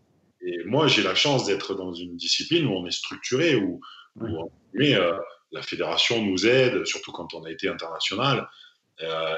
[0.65, 3.79] moi, j'ai la chance d'être dans une discipline où on est structuré, où,
[4.73, 4.93] mais,
[5.51, 8.49] la fédération nous aide, surtout quand on a été international.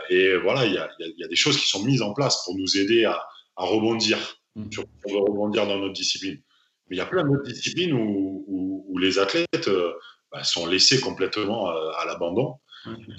[0.09, 3.05] et voilà, il y, a, des choses qui sont mises en place pour nous aider
[3.05, 3.21] à,
[3.55, 4.17] à rebondir,
[4.55, 4.71] mmh.
[4.71, 6.41] sur, on veut rebondir dans notre discipline.
[6.89, 9.91] Mais il y a plein d'autres disciplines où, où, les athlètes euh,
[10.31, 12.55] bah, sont laissés complètement euh, à l'abandon.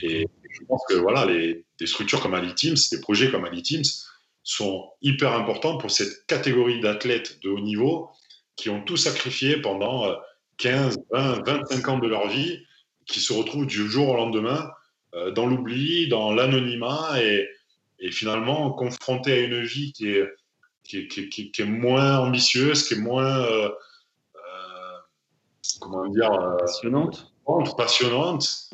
[0.00, 3.82] Et je pense que voilà, les, des structures comme AliTeams, des projets comme AliTeams
[4.46, 8.10] sont hyper importants pour cette catégorie d'athlètes de haut niveau
[8.54, 10.14] qui ont tout sacrifié pendant
[10.58, 12.64] 15, 20, 25 ans de leur vie,
[13.06, 14.70] qui se retrouvent du jour au lendemain
[15.14, 17.48] euh, dans l'oubli, dans l'anonymat et,
[17.98, 20.28] et finalement confronté à une vie qui est,
[20.84, 23.68] qui qui, qui est moins ambitieuse, qui est moins, euh,
[24.36, 24.96] euh,
[25.80, 27.32] comment dire, euh, passionnante,
[27.76, 28.70] passionnante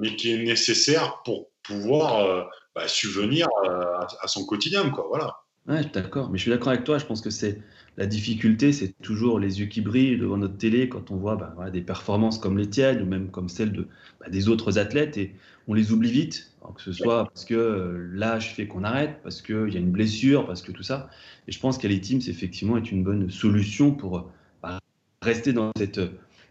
[0.00, 5.06] mais qui est nécessaire pour pouvoir bah, subvenir à, son quotidien, quoi.
[5.08, 5.36] Voilà.
[5.68, 6.30] Ouais, d'accord.
[6.30, 6.98] Mais je suis d'accord avec toi.
[6.98, 7.60] Je pense que c'est
[7.96, 11.70] la difficulté, c'est toujours les yeux qui brillent devant notre télé quand on voit bah,
[11.70, 13.86] des performances comme les tiennes ou même comme celles de,
[14.20, 15.34] bah, des autres athlètes et
[15.68, 19.42] on les oublie vite, que ce soit parce que euh, l'âge fait qu'on arrête, parce
[19.42, 21.10] qu'il y a une blessure, parce que tout ça.
[21.46, 24.30] Et je pense qu'Ali Teams, effectivement, est une bonne solution pour
[24.62, 24.78] bah,
[25.22, 26.00] rester dans cette,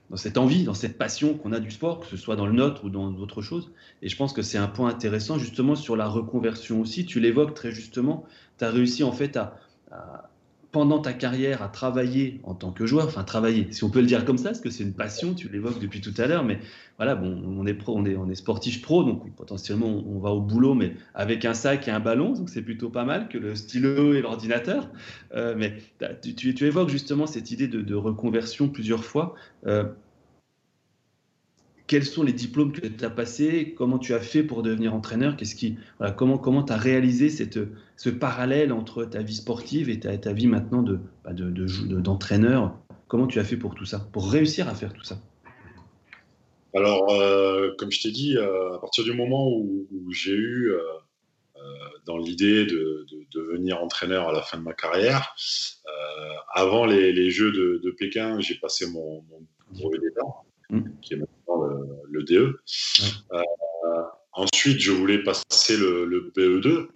[0.09, 2.53] dans cette envie, dans cette passion qu'on a du sport, que ce soit dans le
[2.53, 3.71] nôtre ou dans d'autres choses.
[4.01, 7.05] Et je pense que c'est un point intéressant, justement, sur la reconversion aussi.
[7.05, 8.25] Tu l'évoques très justement.
[8.57, 9.59] Tu as réussi, en fait, à
[10.71, 14.05] pendant ta carrière à travailler en tant que joueur, enfin travailler, si on peut le
[14.05, 16.59] dire comme ça, parce que c'est une passion, tu l'évoques depuis tout à l'heure, mais
[16.97, 20.29] voilà, bon, on est pro, on est, on est sportif pro, donc potentiellement on, va
[20.29, 23.37] au boulot, mais avec un sac et un ballon, donc c'est plutôt pas mal que
[23.37, 24.89] le stylo et l'ordinateur.
[25.35, 25.77] Euh, mais
[26.21, 29.33] tu, tu, évoques justement cette idée de, reconversion plusieurs fois.
[29.65, 29.85] Euh,
[31.89, 35.35] quels sont les diplômes que tu as passés, comment tu as fait pour devenir entraîneur,
[35.35, 35.75] qu'est-ce qui,
[36.17, 37.59] comment comment tu as réalisé cette,
[37.97, 41.49] ce parallèle entre ta vie sportive et ta, ta vie maintenant de, bah, de,
[41.99, 42.77] d'entraîneur?
[43.07, 45.19] comment tu as fait pour tout ça, pour réussir à faire tout ça?
[46.75, 50.79] Alors, euh, comme je t'ai dit, euh, à partir du moment où, j'ai eu euh,
[52.05, 55.35] dans l'idée de, devenir entraîneur à la fin de ma carrière,
[56.53, 59.41] avant les, Jeux de, Pékin, j'ai passé mon, mon
[59.71, 60.21] brevet d'État,
[60.69, 60.81] mmh.
[61.01, 61.17] qui est
[62.09, 62.59] le, DE.
[63.33, 63.43] Euh,
[64.33, 66.87] ensuite, je voulais passer le, BE2,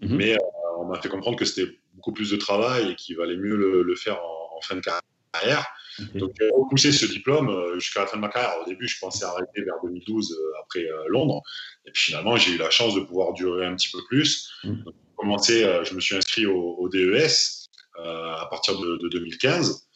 [0.00, 0.16] mhm.
[0.16, 0.38] mais euh,
[0.78, 3.94] on m'a fait comprendre que c'était beaucoup plus de travail et qu'il valait mieux le,
[3.96, 5.66] faire en, fin de carrière.
[6.14, 8.54] Donc, j'ai repoussé ce diplôme euh, jusqu'à la fin de ma carrière.
[8.62, 11.42] Au début, je pensais arrêter vers 2012 après Londres.
[11.86, 14.50] Et puis finalement, j'ai eu la chance de pouvoir durer un petit peu plus.
[14.64, 14.84] Mhm.
[15.16, 17.68] commencer, je me suis inscrit au, DES
[17.98, 19.88] à partir de, de 2015.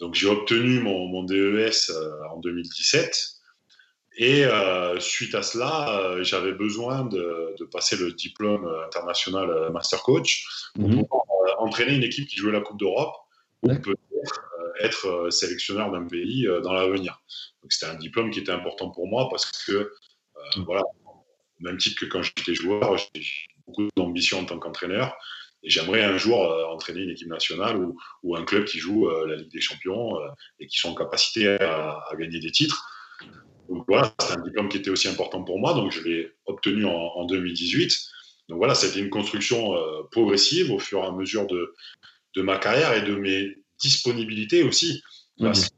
[0.00, 1.90] Donc j'ai obtenu mon, mon DES
[2.30, 3.30] en 2017.
[4.16, 4.44] Et
[5.00, 11.04] suite à cela, j'avais besoin de, de, passer le diplôme international Master Coach pour mhm.
[11.06, 11.24] pouvoir
[11.58, 13.14] entraîner une équipe qui jouait la Coupe d'Europe
[13.62, 14.40] ou peut-être
[14.80, 17.20] être sélectionneur d'un pays dans l'avenir.
[17.62, 19.92] Donc c'était un diplôme qui était important pour moi parce que,
[20.56, 20.64] mhm.
[20.64, 21.24] voilà, au
[21.60, 23.22] même titre que quand j'étais joueur, j'ai
[23.66, 25.16] beaucoup d'ambition en tant qu'entraîneur.
[25.64, 29.08] Et j'aimerais un jour euh, entraîner une équipe nationale ou, ou, un club qui joue
[29.08, 30.28] euh, la Ligue des Champions euh,
[30.60, 32.86] et qui sont en capacité à, à gagner des titres.
[33.70, 36.84] Donc voilà, c'est un diplôme qui était aussi important pour moi, donc je l'ai obtenu
[36.84, 37.90] en, en, 2018.
[38.50, 39.72] Donc voilà, c'était une construction
[40.10, 41.74] progressive au fur et à mesure de,
[42.36, 45.02] de, ma carrière et de mes disponibilités aussi.
[45.40, 45.74] Parce que,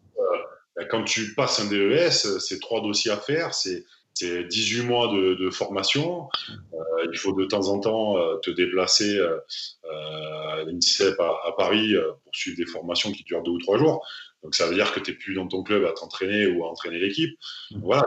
[0.75, 3.85] ben, quand tu passes un DES, c'est trois dossiers à faire, c'est
[4.17, 6.29] c'est 18 mois de, formation.
[6.73, 6.79] Euh,
[7.13, 9.39] il faut de temps en temps euh, te déplacer euh,
[9.85, 11.95] à l'INSEP à, Paris
[12.25, 14.07] pour suivre des formations qui durent deux ou trois jours.
[14.43, 16.71] Donc ça veut dire que tu n'es plus dans ton club à t'entraîner ou à
[16.71, 17.39] entraîner l'équipe.
[17.83, 18.07] Voilà,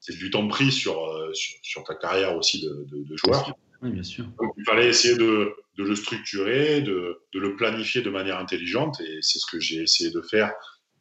[0.00, 1.00] c'est du temps pris sur,
[1.32, 3.50] sur, ta carrière aussi de, joueur.
[3.80, 4.24] Oui, bien sûr.
[4.38, 9.38] Donc, il fallait essayer de, le structurer, de, le planifier de manière intelligente, et c'est
[9.38, 10.52] ce que j'ai essayé de faire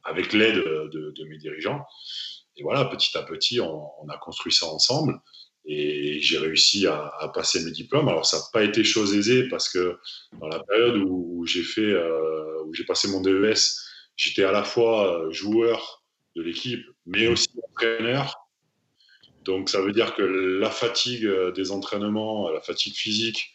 [0.06, 1.82] avec l'aide de, mes dirigeants.
[2.58, 5.20] Et voilà, petit à petit, on, a construit ça ensemble
[5.66, 8.08] et j'ai réussi à, passer mes diplômes.
[8.08, 9.97] Alors, ça n'a pas été chose aisée parce que
[10.39, 13.53] dans la période où, j'ai fait, euh, où j'ai passé mon DES,
[14.16, 16.03] j'étais à la fois euh, joueur
[16.36, 18.34] de l'équipe, mais aussi entraîneur.
[19.43, 23.53] Donc, ça veut dire que la fatigue euh, des entraînements, la fatigue physique,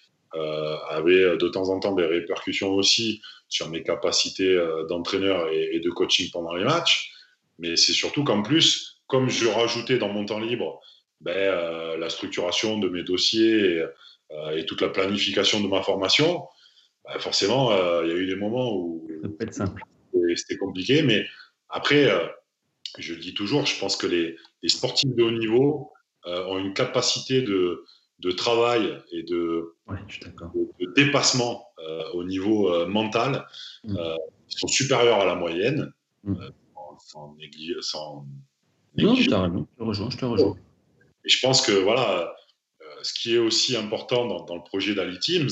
[0.88, 5.90] avait de temps en temps des répercussions aussi sur mes capacités d'entraîneur et, et, de
[5.90, 7.12] coaching pendant les matchs.
[7.59, 10.80] Mais c'est surtout qu'en plus, comme je rajoutais dans mon temps libre
[11.20, 13.84] ben, euh, la structuration de mes dossiers
[14.30, 16.48] euh, et, toute la planification de ma formation,
[17.04, 19.06] ben, forcément, euh, il y a eu des moments où
[20.34, 21.02] c'était compliqué.
[21.02, 21.26] Mais
[21.68, 22.10] après,
[22.96, 24.34] je le dis toujours, je pense que les,
[24.66, 25.92] sportifs de haut niveau
[26.24, 27.84] ont une capacité de,
[28.38, 29.74] travail et de,
[30.96, 31.68] dépassement
[32.14, 33.46] au niveau mental
[33.84, 33.94] mmh.
[34.48, 35.92] qui sont supérieurs à la moyenne,
[36.24, 36.34] mmh.
[36.98, 37.36] sans,
[37.82, 38.26] sans,
[38.99, 39.34] non, je te
[39.82, 40.57] rejoins, je te rejoins.
[41.24, 42.34] Et je pense que voilà,
[42.80, 45.51] euh, ce qui est aussi important dans, le projet d'Ali Teams,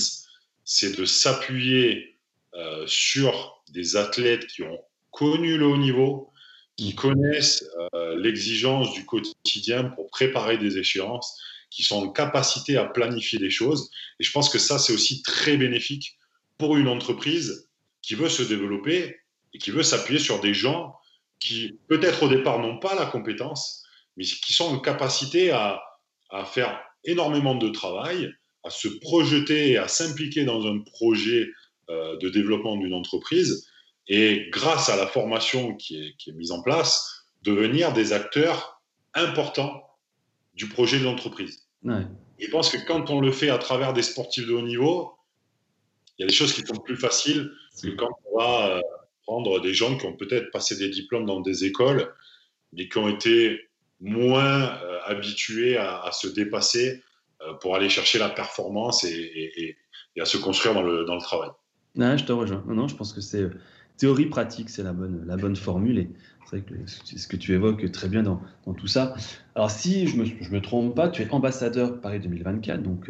[0.64, 2.18] c'est de s'appuyer
[2.54, 4.78] euh, sur des athlètes qui ont
[5.10, 6.30] connu le haut niveau,
[6.76, 6.96] qui mm.
[6.96, 7.64] connaissent
[7.94, 13.50] euh, l'exigence du quotidien pour préparer des échéances, qui sont en capacité à planifier des
[13.50, 13.90] choses.
[14.18, 16.18] Et je pense que ça, c'est aussi très bénéfique
[16.58, 17.68] pour une entreprise
[18.02, 19.20] qui veut se développer
[19.54, 20.96] et qui veut s'appuyer sur des gens
[21.40, 23.82] qui peut-être au départ n'ont pas la compétence,
[24.16, 25.80] mais qui sont en capacité à,
[26.30, 28.30] à faire énormément de travail,
[28.62, 31.48] à se projeter et à s'impliquer dans un projet
[31.88, 33.66] euh, de développement d'une entreprise,
[34.06, 38.82] et grâce à la formation qui est, qui est, mise en place, devenir des acteurs
[39.14, 39.82] importants
[40.54, 41.66] du projet de l'entreprise.
[41.84, 42.06] Ouais.
[42.38, 45.12] Je pense que quand on le fait à travers des sportifs de haut niveau,
[46.18, 47.50] il y a des choses qui sont plus faciles
[47.82, 48.80] que quand on va euh,
[49.62, 52.12] des gens qui ont peut-être passé des diplômes dans des écoles,
[52.72, 53.60] mais qui ont été
[54.00, 57.02] moins euh, habitués à, se dépasser
[57.42, 59.76] euh, pour aller chercher la performance et,
[60.18, 61.50] à se construire dans le, dans le travail.
[61.96, 62.62] Non, je te rejoins.
[62.66, 63.50] Non, je pense que c'est euh,
[63.96, 65.98] théorie pratique, c'est la bonne, la bonne formule.
[65.98, 66.10] Et
[66.86, 69.14] c'est ce que tu évoques très bien dans, dans tout ça.
[69.54, 73.08] Alors, si je ne me, je me, trompe pas, tu es ambassadeur Paris 2024, donc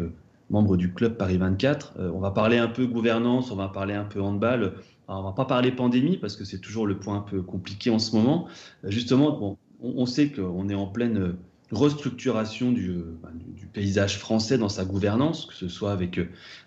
[0.51, 1.95] membre du club Paris 24.
[2.13, 4.75] on va parler un peu gouvernance, on va parler un peu handball.
[5.11, 7.91] Alors, on va pas parler pandémie parce que c'est toujours le point un peu compliqué
[7.91, 8.47] en ce moment.
[8.85, 11.33] Euh, justement, on, sait qu'on est en pleine euh,
[11.73, 16.21] restructuration euh, bah, du, paysage français dans sa gouvernance, que ce soit avec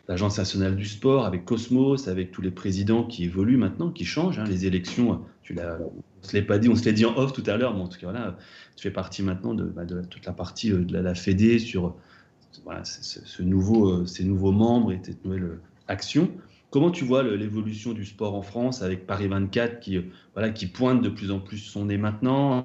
[0.09, 4.39] l'Agence nationale du sport, avec Cosmos, avec tous les présidents qui évoluent maintenant, qui changent.
[4.39, 7.15] Hein, les élections, tu l'as, on se l'est pas dit, on se l'est dit en
[7.15, 8.35] off tout à l'heure, mais en tout cas,
[8.75, 11.95] tu fais partie maintenant de, bah, toute la partie de la, la Fédé sur
[12.51, 16.29] ce, nouveau, ces nouveaux membres et cette nouvelle action.
[16.73, 20.01] Comment tu vois l'évolution du sport en France avec Paris 24 qui, euh,
[20.33, 22.63] voilà, qui pointe de plus en plus son nez maintenant,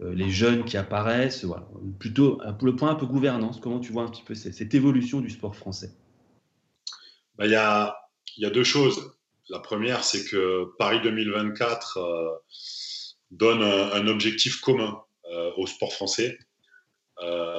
[0.00, 1.64] euh, les jeunes qui apparaissent, voilà.
[2.00, 5.20] plutôt pour le point un peu gouvernance, comment tu vois un petit peu cette, évolution
[5.20, 5.92] du sport français?
[7.38, 7.96] Bah, Il y, a,
[8.38, 9.12] y, a, deux choses.
[9.48, 12.30] La première, c'est que Paris 2024 euh,
[13.30, 15.00] donne un, objectif commun
[15.56, 16.38] au sport français.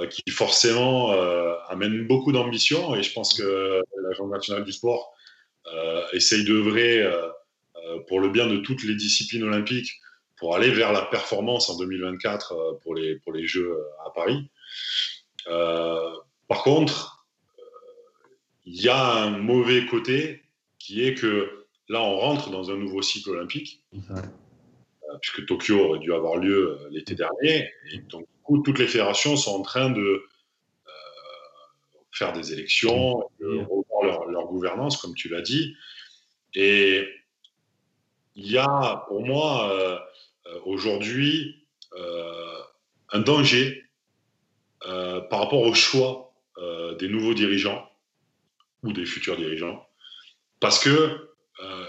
[0.10, 1.12] qui forcément
[1.70, 5.15] amène beaucoup d'ambition et je pense que l'Agence nationale du sport
[6.14, 7.28] essaye d'œuvrer euh,
[7.78, 10.00] euh, pour le bien de toutes les disciplines olympiques
[10.38, 14.50] pour aller vers la performance en 2024 pour les, pour les Jeux à Paris.
[15.46, 17.26] par contre,
[18.66, 20.44] il y a un mauvais côté
[20.78, 23.84] qui est que là, on rentre dans un nouveau cycle olympique.
[25.22, 27.72] puisque Tokyo aurait dû avoir lieu l'été dernier.
[27.94, 30.26] Et donc, du coup, toutes les fédérations sont en train de
[32.12, 33.66] faire des élections, de
[34.06, 35.76] leur, leur, gouvernance, comme tu l'as dit.
[36.54, 37.08] Et
[38.36, 40.02] il y a pour moi
[40.66, 41.68] aujourd'hui
[43.12, 43.84] un danger
[44.82, 46.34] par rapport au choix
[47.00, 47.90] des nouveaux dirigeants
[48.84, 49.86] ou des futurs dirigeants.
[50.60, 51.30] Parce que,
[51.64, 51.86] euh,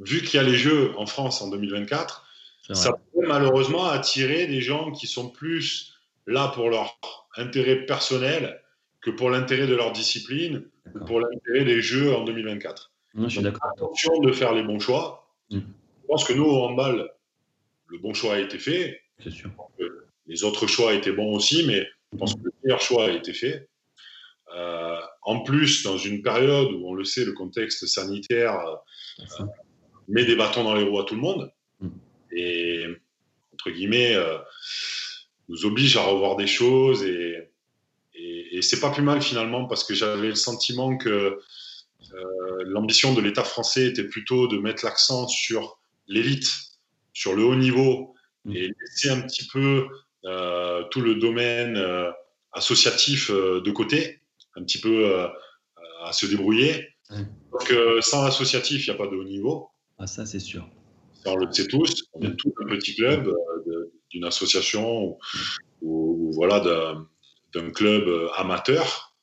[0.00, 2.26] vu qu'il y a les Jeux en France en 2024,
[2.72, 5.94] ça peut malheureusement attirer des gens qui sont plus
[6.26, 6.98] là pour leur
[7.36, 8.62] intérêt personnel
[9.00, 10.64] que pour l'intérêt de leur discipline
[11.06, 12.92] pour l'intérêt des Jeux en 2024.
[13.14, 13.70] je suis d'accord.
[13.72, 15.28] Attention de faire les bons choix.
[15.50, 15.58] Mm.
[15.58, 17.10] Je pense que nous, au handball,
[17.88, 19.00] le bon choix a été fait.
[19.22, 19.50] C'est sûr.
[20.26, 23.32] Les autres choix étaient bons aussi, mais je pense que le meilleur choix a été
[23.32, 23.68] fait.
[24.54, 29.44] Euh, en plus, dans une période où on le sait, le contexte sanitaire euh,
[30.08, 31.88] met des bâtons dans les roues à tout le monde mm.
[32.32, 32.86] et,
[33.54, 34.38] entre guillemets, euh,
[35.48, 37.51] nous oblige à revoir des choses et,
[38.22, 41.38] et, et c'est pas plus mal finalement parce que j'avais le sentiment que
[42.66, 46.52] l'ambition de l'État français était plutôt de mettre l'accent sur l'élite,
[47.14, 48.14] sur le haut niveau
[48.44, 48.56] mm.
[48.56, 49.86] et laisser un petit peu
[50.90, 51.82] tout le domaine
[52.52, 54.22] associatif de côté
[54.56, 55.28] un petit peu euh,
[56.04, 56.88] à se débrouiller.
[57.10, 59.68] Donc, euh, sans l'associatif, il n'y a pas de haut niveau.
[59.98, 60.66] Ah, ça, c'est sûr.
[61.26, 62.04] on le sait tous.
[62.14, 65.18] On est tous un petit club euh, d'une association
[65.82, 67.08] ou, voilà, d'un
[67.72, 69.14] club amateur.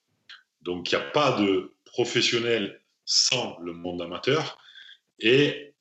[0.62, 4.58] Donc, il n'y a pas de professionnel sans le monde amateur.
[5.20, 5.74] Et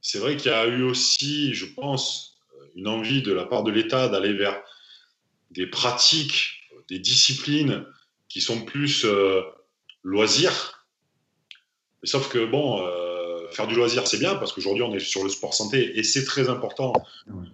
[0.00, 2.38] c'est vrai qu'il y a eu aussi, je pense,
[2.76, 4.62] une envie de la part de l'État d'aller vers
[5.50, 7.84] des pratiques, des disciplines
[8.28, 9.42] qui sont plus euh,
[10.02, 10.86] loisirs.
[12.04, 15.30] sauf que, bon, euh, faire du loisir, c'est bien parce qu'aujourd'hui, on est sur le
[15.30, 16.92] sport santé et c'est très important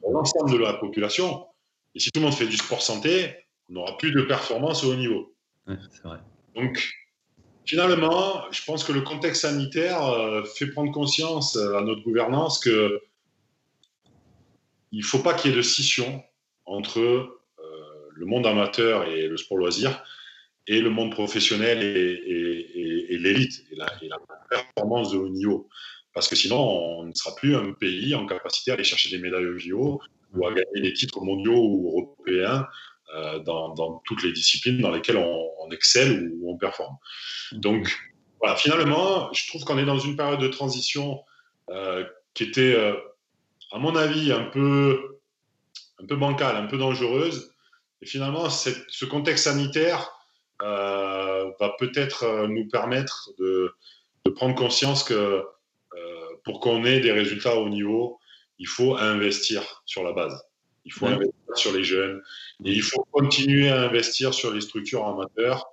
[0.00, 1.46] pour l'ensemble de la population.
[1.94, 4.92] Et si tout le monde fait du sport santé, on n'aura plus de performance au
[4.92, 5.34] haut niveau.
[5.66, 6.18] vrai.
[6.54, 6.92] Donc,
[7.64, 13.00] finalement, je pense que le contexte sanitaire euh, fait prendre conscience à notre gouvernance que
[14.92, 16.22] il ne faut pas qu'il y ait de scission
[16.64, 17.36] entre
[18.16, 20.02] le monde amateur et le sport loisir
[20.66, 23.86] et le monde professionnel et, l'élite et la,
[24.50, 25.68] performance de haut niveau.
[26.12, 29.18] Parce que sinon, on ne sera plus un pays en capacité à aller chercher des
[29.18, 30.00] médailles au JO
[30.34, 32.66] ou à gagner des titres mondiaux ou européens
[33.14, 36.96] euh, dans, toutes les disciplines dans lesquelles on, excelle ou on performe.
[37.52, 37.92] Donc,
[38.40, 41.24] voilà, finalement, je trouve qu'on est dans une période de transition
[41.70, 42.04] euh,
[42.34, 42.94] qui était, euh,
[43.72, 45.18] à mon avis, un peu,
[46.00, 47.52] un peu bancale, un peu dangereuse.
[48.02, 50.12] Et finalement, ce contexte sanitaire
[50.62, 53.74] euh, va peut-être nous permettre de,
[54.34, 55.44] prendre conscience que
[56.44, 58.18] pour qu'on ait des résultats au niveau,
[58.58, 60.45] il faut investir sur la base.
[60.86, 62.22] Il faut investir sur les jeunes
[62.64, 65.66] et il faut continuer à investir sur les structures amateurs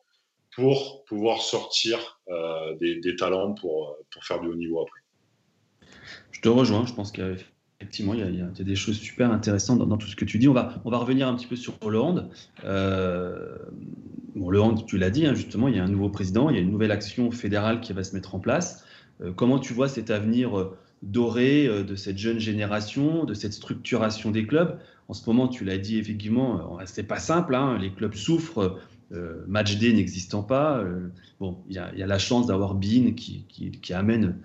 [0.56, 2.20] pour pouvoir sortir
[2.80, 5.00] des, talents pour, pour faire du haut niveau après.
[6.32, 7.38] Je te rejoins, je pense qu'il
[7.84, 10.48] Effectivement, il y, a, des choses super intéressantes dans, tout ce que tu dis.
[10.48, 12.30] On va, on va revenir un petit peu sur hand.
[12.64, 13.58] Euh,
[14.36, 16.60] bon, hand, tu l'as dit, hein, justement, il y a un nouveau président, il y
[16.60, 18.86] a une nouvelle action fédérale qui va se mettre en place.
[19.20, 24.32] Euh, comment tu vois cet avenir euh, doré de cette jeune génération, de cette structuration
[24.32, 27.56] des clubs En ce moment, tu l'as dit, effectivement, c'est pas simple.
[27.56, 28.80] Hein, les clubs souffrent.
[29.48, 30.84] match D n'existant pas.
[31.40, 33.46] bon, il y, a, la chance d'avoir Bean qui,
[33.94, 34.38] amène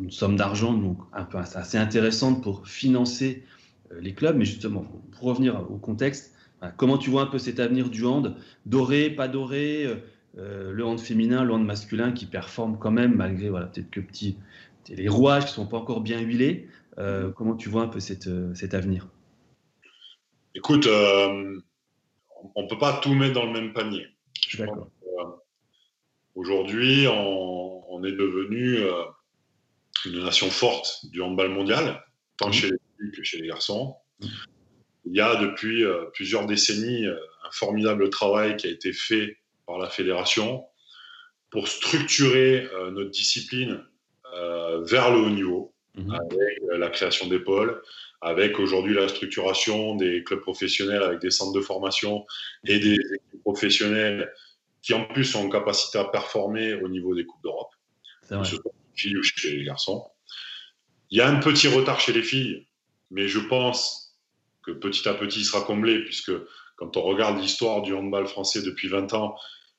[0.00, 3.44] une somme d'argent donc un peu assez intéressante pour financer
[3.92, 4.36] euh, les clubs.
[4.36, 6.34] Mais justement, pour revenir au contexte,
[6.76, 8.36] comment tu vois un peu cet avenir du hand?
[8.66, 9.96] Doré, pas doré euh,
[10.38, 14.36] euh, Le hand féminin, le hand masculin qui performe quand même, malgré peut-être que petit,
[14.88, 16.68] les rouages qui ne sont pas encore bien huilés.
[17.36, 19.08] comment tu vois un peu cette, cet avenir?
[20.54, 24.06] Écoute, on ne peut pas tout mettre dans le même panier.
[26.34, 28.78] Aujourd'hui, on, on, est devenu
[30.06, 32.04] une nation forte du handball mondial,
[32.36, 32.52] tant mmh.
[32.52, 33.96] chez les filles que chez les garçons.
[34.20, 34.26] Mmh.
[35.04, 37.16] Il y a depuis euh, plusieurs décennies euh,
[37.46, 40.64] un formidable travail qui a été fait par la fédération
[41.50, 43.84] pour structurer euh, notre discipline
[44.32, 46.14] vers le haut niveau, mmh.
[46.14, 47.82] avec la création d'épaules,
[48.20, 52.24] avec aujourd'hui la structuration des clubs professionnels avec des centres de formation
[52.66, 54.32] et des équipes professionnelles
[54.80, 57.72] qui en plus sont en capacité à performer au niveau des Coupes d'Europe
[58.94, 60.06] filles ou chez les garçons.
[61.10, 62.66] Il y a un petit retard chez les filles,
[63.10, 64.16] mais je pense
[64.62, 66.32] que petit à petit il sera comblé, puisque
[66.76, 69.36] quand on regarde l'histoire du handball français depuis 20 ans,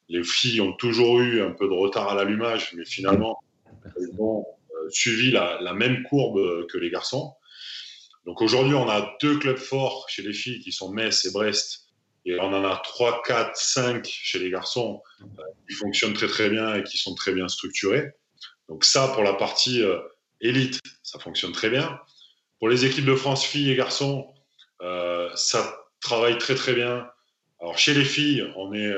[0.09, 3.39] les filles ont toujours eu un peu de retard à l'allumage, mais finalement,
[4.19, 4.45] ont
[4.83, 7.33] euh, suivi la, même courbe que les garçons.
[8.25, 11.87] Donc aujourd'hui, on a deux clubs forts chez les filles qui sont Metz et Brest.
[12.25, 15.25] Et on en a 3, 4, 5 chez les garçons euh,
[15.67, 18.13] qui fonctionnent très très bien et qui sont très bien structurés.
[18.69, 19.99] Donc ça, pour la partie euh,
[20.39, 21.99] élite, ça fonctionne très bien.
[22.59, 24.29] Pour les équipes de France filles et garçons,
[25.35, 27.07] ça travaille très très bien.
[27.61, 28.93] Alors chez les filles, on est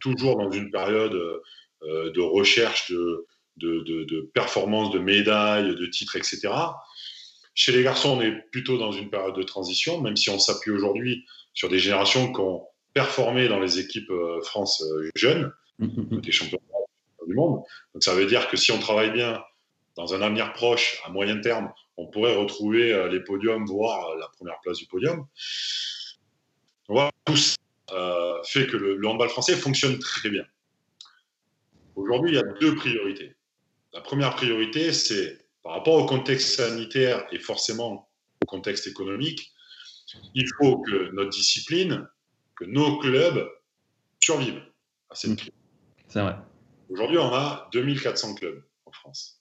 [0.00, 1.12] toujours dans une période
[1.82, 3.26] de recherche de,
[3.56, 6.48] de, de, de performance, de médailles, de titres, etc.
[7.54, 10.70] Chez les garçons, on est plutôt dans une période de transition, même si on s'appuie
[10.70, 16.32] aujourd'hui sur des générations qui ont performé dans les équipes euh, France euh, jeunes, des
[16.32, 16.60] champions
[17.26, 17.62] du monde.
[17.94, 19.42] Donc ça veut dire que si on travaille bien
[19.96, 24.28] dans un avenir proche, à moyen terme, on pourrait retrouver euh, les podiums, voire la
[24.28, 25.26] première place du podium.
[26.88, 27.56] Voilà, tout ça
[28.44, 30.44] fait que le, le handball français fonctionne très bien.
[31.94, 33.36] Aujourd'hui, il y a deux priorités.
[33.92, 38.10] La première priorité, c'est par rapport au contexte sanitaire et forcément
[38.42, 39.52] au contexte économique,
[40.34, 42.08] il faut que notre discipline,
[42.56, 43.48] que nos clubs
[44.22, 44.62] survivent
[45.10, 45.52] à cette crise.
[46.08, 46.36] C'est vrai.
[46.88, 49.40] Aujourd'hui, on a 2400 clubs en France.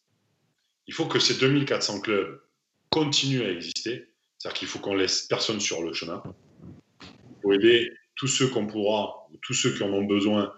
[0.88, 2.41] Il faut que ces 2400 clubs
[2.89, 4.14] continuent à exister.
[4.38, 6.22] C'est-à-dire qu'il faut qu'on laisse personne sur le chemin.
[7.41, 10.54] pour aider tous ceux qu'on pourra, ou tous ceux qui en ont besoin,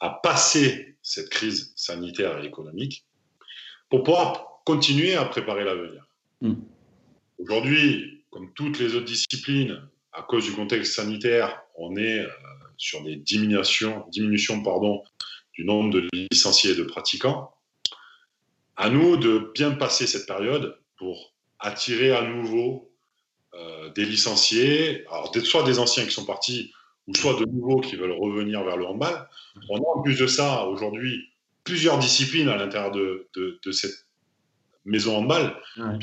[0.00, 3.06] à passer cette crise sanitaire et économique
[3.90, 6.06] pour pouvoir continuer à préparer l'avenir.
[6.40, 6.54] Mm.
[7.38, 9.80] Aujourd'hui, comme toutes les autres disciplines,
[10.12, 12.28] à cause du contexte sanitaire, on est euh,
[12.76, 15.02] sur des diminutions, diminutions pardon,
[15.52, 17.52] du nombre de licenciés et de pratiquants.
[18.76, 22.92] À nous de bien passer cette période pour attirer à nouveau
[23.54, 26.72] euh, des licenciés, alors soit des anciens qui sont partis,
[27.06, 29.28] ou soit de nouveaux qui veulent revenir vers le handball.
[29.68, 31.33] On a en plus de ça aujourd'hui
[31.64, 34.06] plusieurs disciplines à l'intérieur de, de, cette
[34.84, 35.56] maison handball.
[35.76, 35.98] Ouais,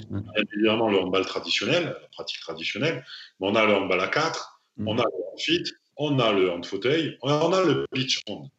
[0.54, 3.06] Évidemment, le handball traditionnel, la pratique traditionnelle,
[3.40, 4.88] mais on a le handball à 4, mm.
[4.88, 5.64] on a le hand fit,
[5.98, 8.50] on a le hand fauteuil, on a le beach hand.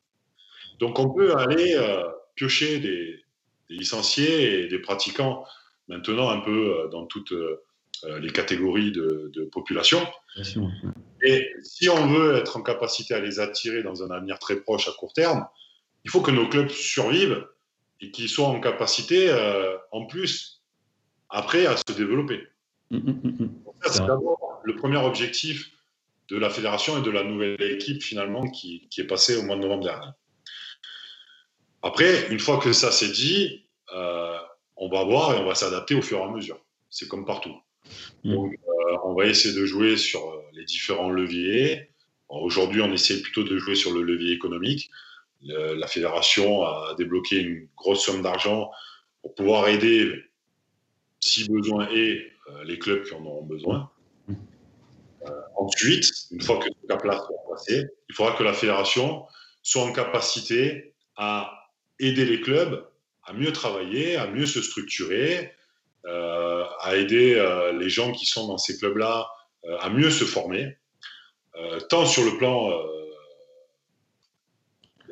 [0.78, 2.02] Donc on peut aller euh,
[2.34, 3.22] piocher des,
[3.68, 5.44] licenciés et des pratiquants
[5.88, 7.60] maintenant un peu euh, dans toutes euh,
[8.20, 10.00] les catégories de, de population.
[11.24, 14.88] Et si on veut être en capacité à les attirer dans un avenir très proche
[14.88, 15.46] à court terme,
[16.04, 17.46] il faut que nos clubs survivent
[18.00, 20.62] et qu'ils soient en capacité, euh, en plus,
[21.28, 22.42] après, à se développer.
[22.90, 23.50] Mm, mm, mm,
[23.86, 25.70] c'est d'abord le premier objectif
[26.28, 29.56] de la fédération et de la nouvelle équipe, finalement, qui, qui est passée au mois
[29.56, 30.10] de novembre dernier.
[31.82, 34.38] Après, une fois que ça s'est dit, euh,
[34.76, 36.60] on va voir et on va s'adapter au fur et à mesure.
[36.90, 37.54] C'est comme partout.
[38.24, 40.20] Donc, euh, on va essayer de jouer sur
[40.52, 41.90] les différents leviers.
[42.28, 44.90] Aujourd'hui, on essaie plutôt de jouer sur le levier économique
[45.44, 48.70] la fédération a débloqué une grosse somme d'argent
[49.22, 50.12] pour pouvoir aider,
[51.20, 53.90] si besoin est, euh, les clubs qui en auront besoin.
[54.28, 59.24] Euh, ensuite, une fois que ce cap-là sera passé, il faudra que la fédération
[59.62, 61.52] soit en capacité à
[62.00, 62.84] aider les clubs
[63.24, 65.52] à mieux travailler, à mieux se structurer,
[66.06, 67.40] euh, à aider
[67.78, 69.28] les gens qui sont dans ces clubs-là
[69.78, 70.76] à mieux se former,
[71.88, 72.72] tant sur le plan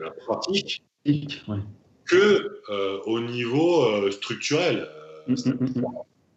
[0.00, 0.82] la pratique
[2.06, 4.88] que euh, au niveau euh, structurel.
[5.28, 5.84] Euh, mm, mm, mm,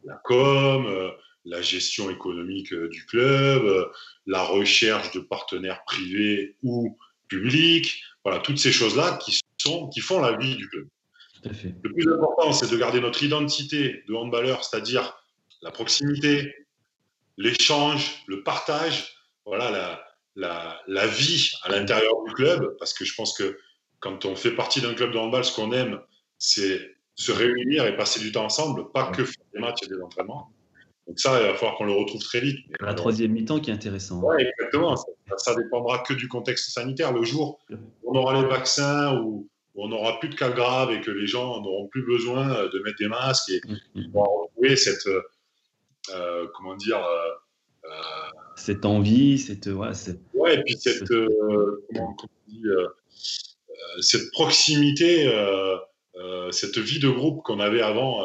[0.06, 1.12] la com,
[1.46, 3.90] la gestion économique du club,
[4.28, 6.98] la recherche de partenaires privés ou
[7.30, 10.88] publics, voilà, toutes ces choses-là qui, sont, qui font la vie du club.
[11.46, 15.18] Le plus important, c'est de garder notre identité de handballeur, c'est-à-dire
[15.62, 16.54] la proximité,
[17.38, 23.14] l'échange, le partage, voilà, la, la, la vie à l'intérieur du club, parce que je
[23.16, 23.58] pense que
[24.00, 26.00] quand on fait partie d'un club de handball, ce qu'on aime,
[26.38, 30.02] c'est se réunir et passer du temps ensemble, pas que faire des matchs et des
[30.02, 30.52] entraînements.
[31.08, 32.60] Donc ça, il va falloir qu'on le retrouve très vite.
[32.80, 34.22] La troisième mi-temps qui est intéressant.
[34.24, 34.96] Oui, exactement.
[35.38, 37.12] Ça, dépendra que du contexte sanitaire.
[37.12, 41.02] Le jour où on aura les vaccins, ou on n'aura plus de cas graves et
[41.02, 44.12] que les gens n'auront plus besoin de mettre des masques et mm, mm.
[44.14, 45.08] on va retrouver cette,
[46.12, 47.30] euh, comment dire, euh,
[47.86, 47.90] euh,
[48.56, 49.68] cette envie, cette.
[49.68, 49.90] Ouais,
[50.34, 51.10] ouais et puis cette.
[51.12, 52.88] Euh, comment, on dit euh,
[54.02, 55.26] cette proximité,
[56.52, 58.22] cette vie de groupe qu'on avait avant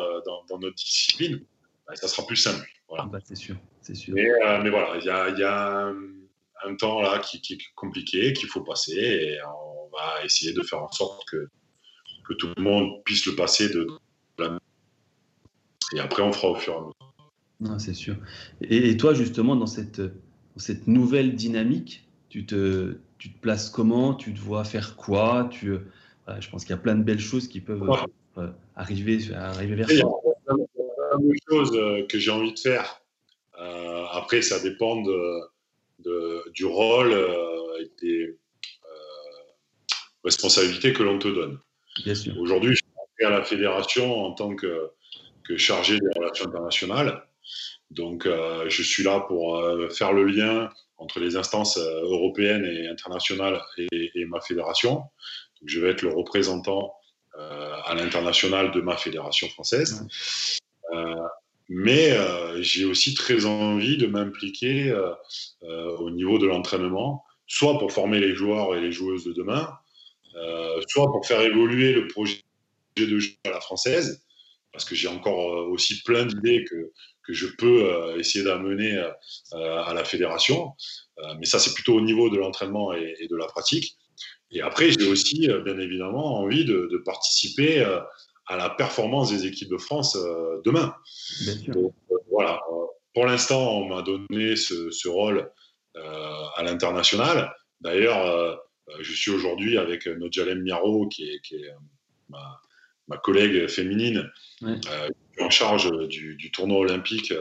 [0.48, 1.44] dans, notre discipline,
[1.86, 2.66] bah, ça sera plus simple.
[2.88, 3.04] Voilà.
[3.06, 4.14] Ah bah, c'est sûr, c'est sûr.
[4.14, 4.28] Mais,
[4.62, 5.92] mais voilà, il y a, y a
[6.64, 10.62] un, temps là qui, qui est compliqué, qu'il faut passer, et on va essayer de
[10.62, 11.48] faire en sorte que,
[12.26, 13.86] que tout le monde puisse le passer de,
[15.94, 17.07] et après on fera au fur et à mesure.
[17.60, 18.16] Non, c'est sûr.
[18.60, 20.00] Et, toi, justement, dans cette,
[20.56, 24.14] cette nouvelle dynamique, tu te, tu te places comment?
[24.14, 25.48] Tu te vois faire quoi?
[25.50, 25.74] Tu,
[26.38, 27.82] Je pense qu'il y a plein de belles choses qui peuvent
[28.36, 29.94] euh, arriver, arriver vers toi.
[29.94, 33.02] Il y a plein de choses euh, que j'ai envie de faire.
[34.12, 37.12] après, ça dépend de, du rôle
[37.80, 38.36] et des
[40.24, 41.58] responsabilités que l'on te donne.
[42.38, 42.82] Aujourd'hui, je
[43.16, 44.90] suis à la fédération en tant que,
[45.44, 47.27] que chargé des relations internationales.
[47.90, 52.64] Donc, euh, je suis là pour euh, faire le lien entre les instances euh, européennes
[52.64, 55.04] et internationales et, ma fédération.
[55.64, 56.94] je vais être le représentant
[57.84, 60.04] à l'international de ma fédération française.
[61.68, 62.10] mais
[62.60, 64.92] j'ai aussi très envie de m'impliquer
[65.62, 69.72] au niveau de l'entraînement, soit pour former les joueurs et les joueuses de demain,
[70.88, 72.42] soit pour faire évoluer le projet
[72.96, 74.20] de jeu à la française,
[74.72, 76.92] parce que j'ai encore aussi plein d'idées que,
[77.28, 80.72] que je peux euh, essayer d'amener euh, à la fédération.
[81.18, 83.98] Euh, mais ça, c'est plutôt au niveau de l'entraînement et, de la pratique.
[84.50, 87.82] Et après, j'ai aussi, bien évidemment, envie de, participer
[88.46, 90.16] à la performance des équipes de France
[90.64, 90.94] demain.
[91.68, 91.92] Donc,
[92.30, 92.58] voilà.
[93.12, 95.50] Pour l'instant, on m'a donné ce, rôle
[95.94, 97.54] à l'international.
[97.82, 98.58] D'ailleurs,
[99.00, 101.70] je suis aujourd'hui avec Nodjalem Miaro, qui est, qui est
[102.30, 102.58] ma,
[103.08, 104.30] ma, collègue féminine,
[105.40, 107.32] en charge du, tournoi olympique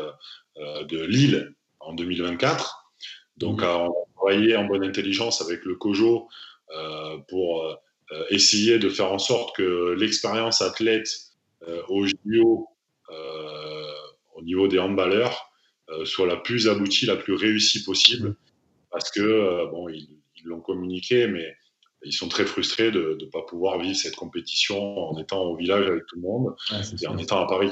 [0.59, 2.91] euh, de Lille en 2024.
[3.37, 3.65] Donc, mmh.
[3.65, 6.27] on a travaillé en bonne intelligence avec le COJO
[6.75, 7.75] euh, pour euh,
[8.29, 11.09] essayer de faire en sorte que l'expérience athlète
[11.89, 12.69] au JO,
[14.35, 15.51] au niveau des handballeurs,
[16.05, 18.35] soit la plus aboutie, la plus réussie possible.
[18.91, 20.07] Parce que, bon, ils
[20.45, 21.57] l'ont communiqué, mais
[22.03, 25.87] ils sont très frustrés de ne pas pouvoir vivre cette compétition en étant au village
[25.87, 26.55] avec tout le monde
[27.01, 27.71] et en étant à Paris.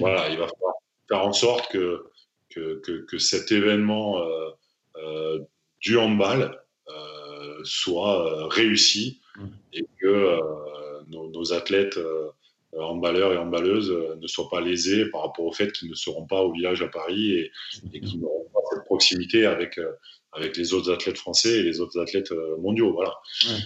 [0.00, 0.74] Voilà, il va falloir
[1.08, 2.04] faire en sorte que,
[2.50, 4.50] que, que, cet événement euh,
[4.96, 5.38] euh,
[5.80, 9.46] du handball euh, soit réussi mmh.
[9.74, 10.40] et que
[11.08, 11.98] nos, athlètes
[12.76, 16.42] handballeurs et handballeuses ne soient pas lésés par rapport au fait qu'ils ne seront pas
[16.42, 17.52] au village à Paris et,
[17.94, 19.78] et qu'ils n'auront pas cette proximité avec,
[20.32, 22.92] avec les autres athlètes français et les autres athlètes mondiaux.
[22.92, 23.14] Voilà.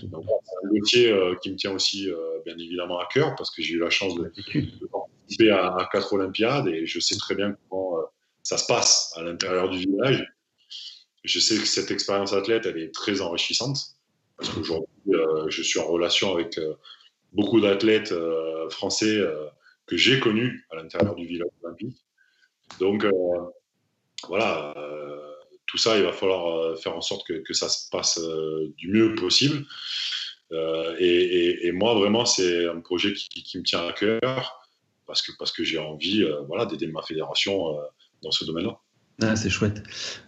[0.05, 2.09] Donc, un dossier qui me tient aussi
[2.45, 6.69] bien évidemment à cœur parce que j'ai eu la chance de, de à, quatre Olympiades
[6.69, 8.03] et je sais très bien comment euh,
[8.43, 10.27] ça se passe à l'intérieur du village.
[11.25, 13.79] Je sais que cette expérience athlète, elle est très enrichissante
[14.37, 16.75] parce qu'aujourd'hui, euh, je suis en relation avec euh,
[17.33, 18.13] beaucoup d'athlètes
[18.71, 19.23] français
[19.87, 21.97] que j'ai connus à l'intérieur du village olympique.
[22.79, 23.07] Donc,
[24.29, 24.75] voilà,
[25.67, 28.21] tout ça, il va falloir faire en sorte que, ça se passe
[28.77, 29.65] du mieux possible.
[30.99, 34.63] Et, moi, vraiment, c'est un projet qui, me tient à cœur
[35.07, 37.83] parce que, parce que j'ai envie euh, voilà, d'aider ma fédération euh,
[38.23, 38.79] dans ce domaine-là.
[39.21, 39.83] Ah, c'est chouette.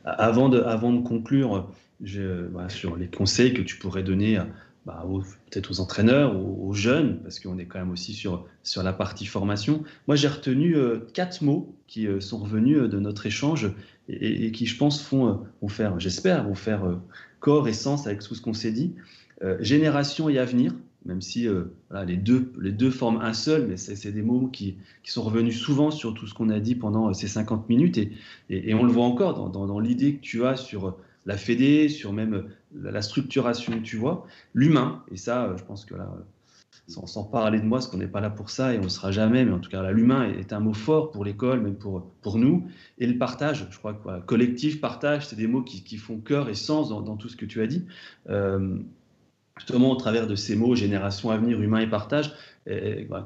[0.05, 1.71] Avant de, avant de conclure
[2.05, 4.39] sur les conseils que tu pourrais donner
[4.87, 5.05] bah,
[5.51, 9.27] peut-être aux entraîneurs, aux, jeunes, parce qu'on est quand même aussi sur, sur la partie
[9.27, 9.83] formation.
[10.07, 13.71] Moi, j'ai retenu euh, quatre mots qui sont revenus de notre échange
[14.09, 16.99] et, qui, je pense, font, vont faire, j'espère, vont faire
[17.41, 18.95] corps et sens avec tout ce qu'on s'est dit.
[19.61, 20.75] génération et avenir,
[21.05, 21.65] même si euh,
[22.07, 25.59] les, deux, les deux forment un seul, mais c'est des mots qui, qui, sont revenus
[25.59, 28.13] souvent sur tout ce qu'on a dit pendant euh, ces 50 minutes, et,
[28.49, 30.97] et, on le voit encore dans, dans, l'idée que tu as sur euh,
[31.27, 32.45] la Fédé, sur même
[32.75, 36.13] la, structuration tu vois, l'humain, et ça, je pense que là,
[36.87, 38.89] sans, sans parler de moi, parce qu'on n'est pas là pour ça, et on ne
[38.89, 42.11] sera jamais, mais en tout cas, l'humain est un mot fort pour l'école, même pour,
[42.21, 42.67] pour nous,
[42.99, 46.49] et le partage, je crois que collectif, partage, c'est des mots qui, qui, font cœur
[46.49, 47.87] et sens dans, dans, tout ce que tu as dit.
[49.57, 52.33] Justement au travers de ces mots, génération, avenir, humain et partage,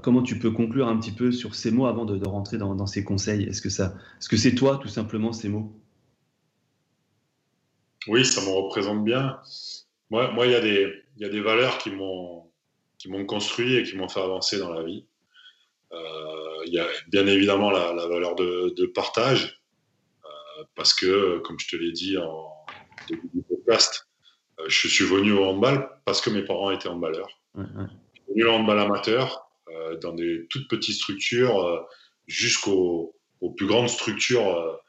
[0.03, 3.03] comment tu peux conclure un petit peu sur ces mots avant de, rentrer dans, ces
[3.03, 3.45] conseils?
[3.45, 5.73] Est-ce que ça, est-ce que c'est toi tout simplement ces mots?
[8.07, 9.41] Oui, ça me représente bien.
[10.11, 12.45] Moi, moi, il y a des, il y a des valeurs qui m'ont,
[12.99, 15.05] qui m'ont construit et qui m'ont fait avancer dans la vie.
[15.93, 19.63] Euh, il y a bien évidemment la, valeur de, partage,
[20.25, 22.53] euh, parce que, comme je te l'ai dit en
[23.09, 24.09] début du podcast,
[24.61, 27.41] euh, je suis venu au handball parce que mes parents étaient handballeurs.
[27.57, 29.45] Je suis venu au handball amateur
[30.01, 31.87] dans des toutes petites structures
[32.27, 33.15] jusqu'aux
[33.57, 34.81] plus grandes structures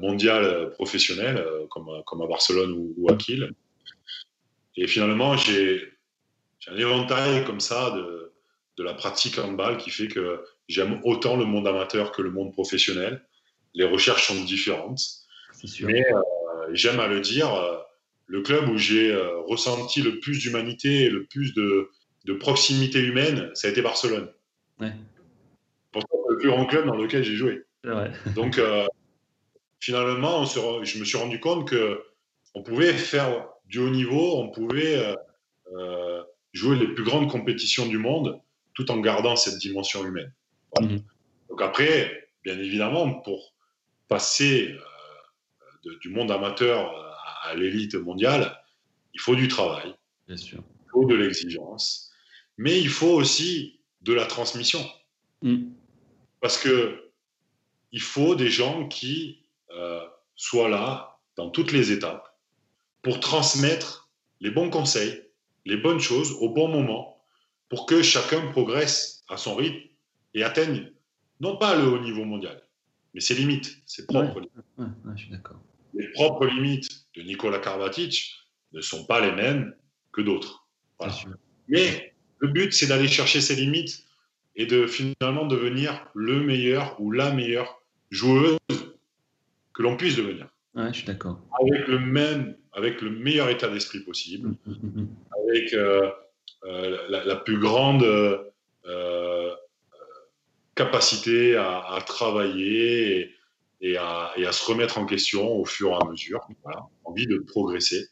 [0.00, 3.52] mondiales professionnelles comme, comme à Barcelone ou, à Kiel.
[4.76, 5.82] Et finalement, j'ai
[6.68, 8.32] un éventail comme ça de,
[8.78, 12.52] de la pratique handball qui fait que j'aime autant le monde amateur que le monde
[12.52, 13.22] professionnel.
[13.74, 15.00] Les recherches sont différentes.
[15.82, 16.04] Mais
[16.72, 17.50] j'aime à le dire,
[18.26, 21.90] le club où j'ai euh, ressenti le plus d'humanité et le plus de,
[22.40, 24.28] proximité humaine, ça a été Barcelone.
[24.80, 24.92] Ouais.
[25.90, 27.64] Pourtant, le plus grand club dans lequel j'ai joué.
[28.34, 28.58] Donc,
[29.88, 32.02] euh, finalement, je me suis rendu compte que
[32.54, 35.14] on pouvait faire du haut niveau, on pouvait
[35.72, 36.22] euh,
[36.52, 38.40] jouer les plus grandes compétitions du monde
[38.74, 40.32] tout en gardant cette dimension humaine.
[40.80, 41.02] Mhm.
[41.48, 43.54] Donc après, bien évidemment, pour
[44.08, 44.74] passer
[46.00, 46.94] du monde amateur
[47.44, 48.58] à, l'élite mondiale,
[49.14, 49.94] il faut du travail.
[50.26, 50.62] Bien sûr.
[50.86, 52.12] Il faut de l'exigence.
[52.56, 54.80] Mais il faut aussi de la transmission.
[55.42, 55.72] Mm.
[56.40, 57.10] Parce que
[57.92, 59.41] il faut des gens qui
[59.76, 60.00] euh,
[60.36, 62.36] soient là dans toutes les étapes
[63.02, 64.10] pour transmettre
[64.40, 65.22] les bons conseils,
[65.64, 67.22] les bonnes choses au bon moment,
[67.68, 69.88] pour que chacun progresse à son rythme
[70.34, 70.92] et atteigne
[71.40, 72.62] non pas le haut niveau mondial,
[73.14, 75.42] mais ses limites, ses propres limites.
[75.94, 78.34] Les propres limites de Nicolas Karvatic
[78.72, 79.74] ne sont pas les mêmes
[80.12, 80.66] que d'autres.
[81.68, 84.04] Mais le but, c'est d'aller chercher ses limites
[84.56, 88.58] et de finalement devenir le meilleur ou la meilleure joueuse
[89.74, 90.48] que l'on puisse devenir.
[90.74, 91.40] je suis d'accord.
[91.60, 95.08] Avec le même, avec le meilleur état d'esprit possible, mm, mm, mm,
[95.48, 96.10] avec euh,
[96.64, 99.54] euh, la, plus grande euh,
[100.74, 103.34] capacité à, travailler
[103.80, 106.40] et, à, et, à, se remettre en question au fur et à mesure.
[106.62, 108.08] Voilà, envie de progresser.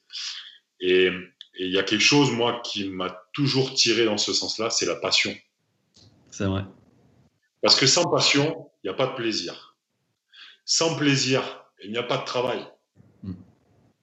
[0.81, 1.11] Et
[1.59, 4.97] il y a quelque chose, moi, qui m'a toujours tiré dans ce sens-là, c'est la
[4.97, 5.35] passion.
[6.31, 6.65] C'est vrai.
[7.61, 9.70] Parce que sans passion, il n'y a pas de plaisir.
[10.65, 12.65] Sans plaisir, il n'y a pas de travail.
[13.23, 13.35] Hmm.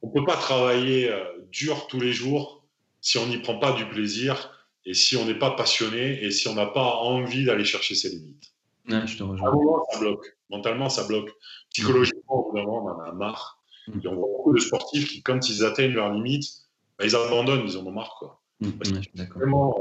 [0.02, 2.66] On ne peut pas travailler euh, dur tous les jours
[3.02, 4.52] si on n'y prend pas du plaisir
[4.86, 8.10] et si on n'est pas passionné et si on n'a pas envie d'aller chercher ses
[8.10, 8.54] limites.
[8.88, 9.84] je te rejoins.
[9.92, 10.38] ça bloque.
[10.50, 11.30] Mentalement, ça bloque.
[11.72, 13.62] Psychologiquement, vraiment, on en a marre.
[13.88, 14.00] Hmm.
[14.04, 16.48] Y a beaucoup de sportifs qui, quand ils atteignent leurs limites,
[16.98, 18.16] bah, ils abandonnent, ils en ont marre.
[18.20, 18.42] Quoi.
[18.60, 18.72] Hmm.
[18.84, 19.78] je suis vraiment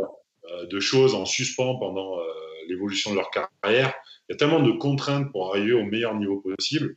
[0.53, 2.23] euh, de choses en suspens pendant euh,
[2.69, 3.95] l'évolution de leur carrière.
[4.29, 6.97] Il y a tellement de contraintes pour arriver au meilleur niveau possible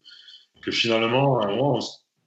[0.62, 1.40] que finalement,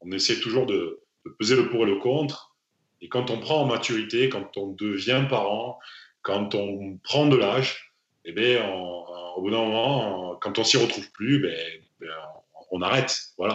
[0.01, 1.01] on, essaie toujours de,
[1.39, 2.55] peser le pour et le contre.
[3.01, 5.79] Et quand on prend en maturité, quand on devient parent,
[6.23, 7.93] quand on prend de l'âge,
[8.25, 8.65] eh bien,
[9.37, 11.55] au bout d'un moment, quand on s'y retrouve plus, ben,
[12.01, 12.09] ben
[12.71, 13.19] on, arrête.
[13.37, 13.55] Voilà.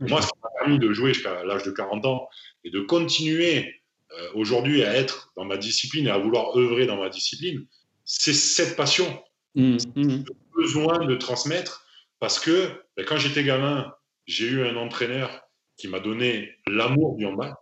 [0.00, 2.28] Moi, ça m'a permis de jouer jusqu'à l'âge de 40 ans
[2.64, 3.82] et de continuer
[4.12, 7.66] euh, aujourd'hui à être dans ma discipline et à vouloir œuvrer dans ma discipline,
[8.06, 9.22] c'est cette passion,
[9.56, 10.24] mmh, mmh.
[10.56, 11.84] besoin de transmettre
[12.20, 13.92] parce que ben, quand j'étais gamin,
[14.26, 15.42] j'ai eu un entraîneur
[15.76, 17.54] qui m'a donné l'amour du handball.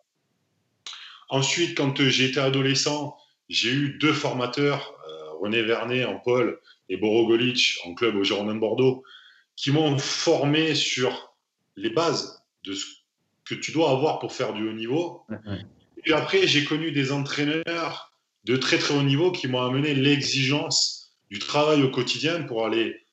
[1.29, 3.17] Ensuite, quand j'étais adolescent,
[3.49, 8.23] j'ai eu deux formateurs, euh, René Vernet en pôle et Boro Golic en club au
[8.23, 9.03] Girondin de Bordeaux,
[9.57, 11.35] qui m'ont formé sur
[11.77, 12.87] les bases de ce
[13.45, 15.23] que tu dois avoir pour faire du haut niveau.
[15.97, 18.14] Et puis après, j'ai connu des entraîneurs
[18.45, 23.05] de très très haut niveau qui m'ont amené l'exigence du travail au quotidien pour aller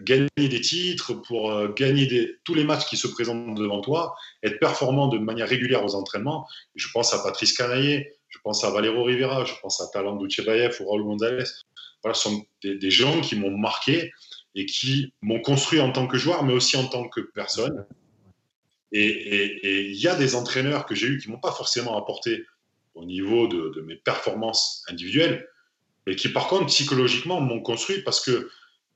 [0.00, 4.14] gagner des titres, pour euh, gagner des, tous les matchs qui se présentent devant toi,
[4.42, 6.46] être performant de manière régulière aux entraînements.
[6.74, 10.76] Je pense à Patrice Canaillé, je pense à Valero Rivera, je pense à Talant Duchebaev
[10.80, 11.44] ou Raúl González.
[12.02, 14.12] Voilà, ce sont des, gens qui m'ont marqué
[14.54, 17.86] et qui m'ont construit en tant que joueur, mais aussi en tant que personne.
[18.92, 22.44] Et il y a des entraîneurs que j'ai eus qui m'ont pas forcément apporté
[22.94, 25.48] au niveau de, de, mes performances individuelles,
[26.06, 28.50] mais qui par contre psychologiquement m'ont construit parce que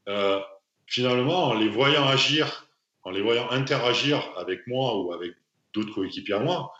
[0.08, 0.40] euh,
[0.86, 2.68] finalement, en les voyant agir,
[3.02, 5.34] en les voyant interagir avec moi ou avec
[5.74, 6.72] d'autres coéquipiers à moi,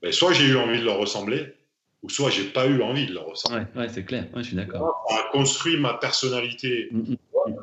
[0.00, 1.54] ben, soit j'ai eu envie de leur ressembler,
[2.02, 3.64] ou soit j'ai pas eu envie de leur ressembler.
[3.76, 5.04] Ouais, c'est clair, je suis d'accord.
[5.08, 7.56] Ça a construit ma personnalité, mm, mm, mm.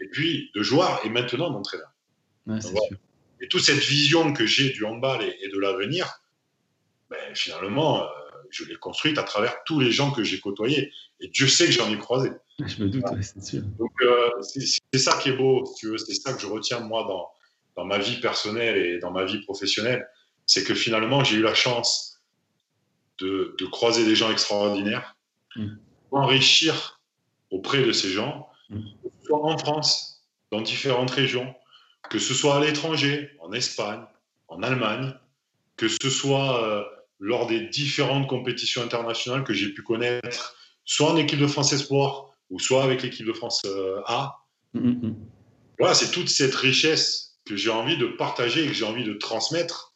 [0.00, 1.90] et puis de joueur et maintenant d'entraîneur.
[3.40, 6.20] Et toute cette vision que j'ai du handball et, de l'avenir,
[7.10, 8.06] ben, finalement, euh,
[8.52, 10.92] je l'ai construite à travers tous les gens que j'ai côtoyés.
[11.20, 12.30] Et Dieu sait que j'en ai croisé.
[12.58, 13.62] Je me doute, c'est sûr.
[13.78, 15.98] Donc, euh, c'est ça qui est beau, tu veux.
[15.98, 17.30] C'est ça que je retiens, moi, dans,
[17.76, 20.06] dans ma vie personnelle et dans ma vie professionnelle.
[20.46, 22.20] C'est que finalement, j'ai eu la chance
[23.18, 25.16] de, de, croiser des gens extraordinaires,
[25.56, 25.76] mm.
[26.10, 27.00] enrichir
[27.50, 28.80] auprès de ces gens, mm.
[29.02, 31.54] que ce soit en France, dans différentes régions,
[32.10, 34.02] que ce soit à l'étranger, en Espagne,
[34.48, 35.14] en Allemagne,
[35.76, 36.84] que ce soit euh,
[37.22, 42.34] lors des différentes compétitions internationales que j'ai pu connaître, soit en équipe de France Espoir,
[42.50, 44.40] ou soit avec l'équipe de France euh, A.
[44.74, 45.16] Mm, mm, mm.
[45.78, 49.14] Voilà, c'est toute cette richesse que j'ai envie de partager et que j'ai envie de
[49.14, 49.94] transmettre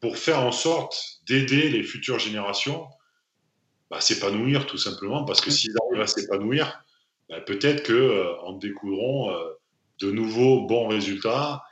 [0.00, 5.50] pour faire en sorte d'aider les futures générations à bah, s'épanouir tout simplement, parce que
[5.50, 6.82] s'ils arrivent à s'épanouir,
[7.28, 9.52] bah, peut-être qu'en euh, euh,
[10.00, 11.62] de nouveaux bons résultats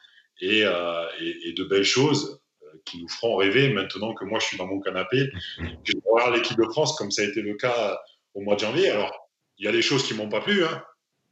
[0.43, 2.40] et, et, de belles choses
[2.85, 5.31] qui nous feront rêver maintenant que moi je suis dans mon canapé.
[5.85, 7.99] Je vais voir l'équipe de France comme ça a été le cas
[8.35, 8.91] au mois de janvier.
[8.91, 9.13] Alors,
[9.59, 10.83] il y a des choses qui m'ont pas plu, hein.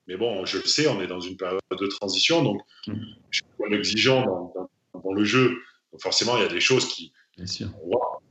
[0.07, 2.95] mais bon, je le sais, on est dans une période de transition, donc mm.
[3.31, 4.71] je suis exigeant dans,
[5.03, 5.59] dans, le jeu.
[5.93, 7.13] Donc forcément, il y a des choses qui.
[7.37, 7.69] Bien sûr.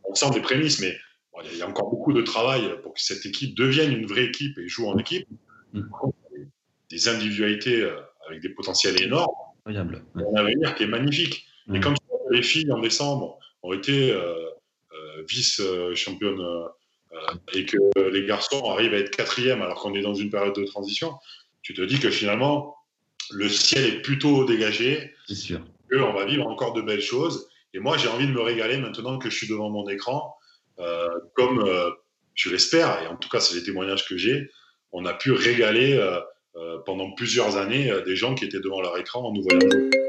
[0.04, 0.98] On, sent des prémices, mais
[1.46, 4.58] il y a encore beaucoup de travail pour que cette équipe devienne une vraie équipe
[4.58, 5.28] et joue en équipe.
[5.74, 5.84] Mm.
[6.90, 9.28] Des individualités euh, avec des potentiels énormes.
[9.60, 10.06] Incroyable.
[10.16, 11.46] Un avenir qui est magnifique.
[11.68, 11.82] Et mm.
[11.82, 11.97] comme tu
[12.32, 14.16] les filles en décembre ont été
[15.28, 16.42] vice-championnes
[17.54, 17.78] et que
[18.10, 21.14] les garçons arrivent à être quatrième alors qu'on est dans une période de transition,
[21.62, 22.78] tu te dis que finalement,
[23.32, 25.14] le ciel est plutôt dégagé.
[25.28, 25.62] C'est sûr.
[25.92, 27.50] On va vivre encore de belles choses.
[27.74, 30.36] Et moi, j'ai envie de me régaler maintenant que je suis devant mon écran,
[30.80, 31.90] euh, comme euh,
[32.36, 34.50] je l'espère, et en tout cas, c'est les témoignages que j'ai,
[34.92, 39.24] on a pu régaler euh, pendant plusieurs années des gens qui étaient devant leur écran
[39.24, 40.07] en nous voyant jouer.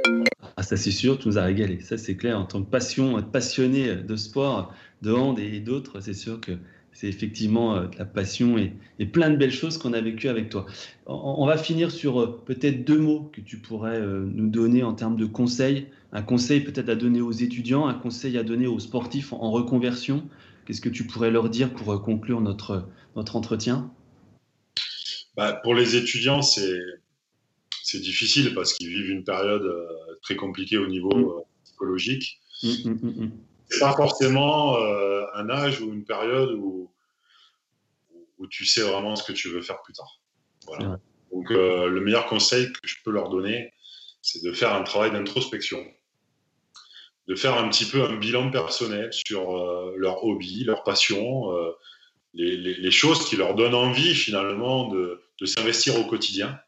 [0.68, 1.80] Ça, c'est sûr, tu nous as régalé.
[1.80, 2.38] Ça, c'est clair.
[2.38, 6.52] En tant que passion, passionné de sport, de hand et d'autres, c'est sûr que
[6.92, 10.50] c'est effectivement euh, de la passion et, plein de belles choses qu'on a vécues avec
[10.50, 10.66] toi.
[11.06, 14.92] On, va finir sur euh, peut-être deux mots que tu pourrais euh, nous donner en
[14.92, 15.86] termes de conseils.
[16.12, 20.28] Un conseil peut-être à donner aux étudiants, un conseil à donner aux sportifs en, reconversion.
[20.66, 23.90] Qu'est-ce que tu pourrais leur dire pour conclure notre, notre entretien?
[25.34, 26.78] Bah, Pour les étudiants, c'est,
[27.88, 29.66] c'est difficile parce qu'ils vivent une période
[30.22, 31.64] très compliquée au niveau mmh.
[31.64, 32.40] psychologique.
[32.62, 33.30] Mmh, mmh,
[33.80, 36.90] pas forcément euh, un âge ou une période où,
[38.38, 40.20] où tu sais vraiment ce que tu veux faire plus tard.
[40.66, 40.98] Voilà.
[41.32, 43.72] Donc, euh, le meilleur conseil que je peux leur donner,
[44.20, 45.82] c'est de faire un travail d'introspection,
[47.26, 51.50] de faire un petit peu un bilan personnel sur euh, leur hobby, leur passion,
[52.34, 56.58] les, les, les, choses qui leur donnent envie finalement de, de s'investir au quotidien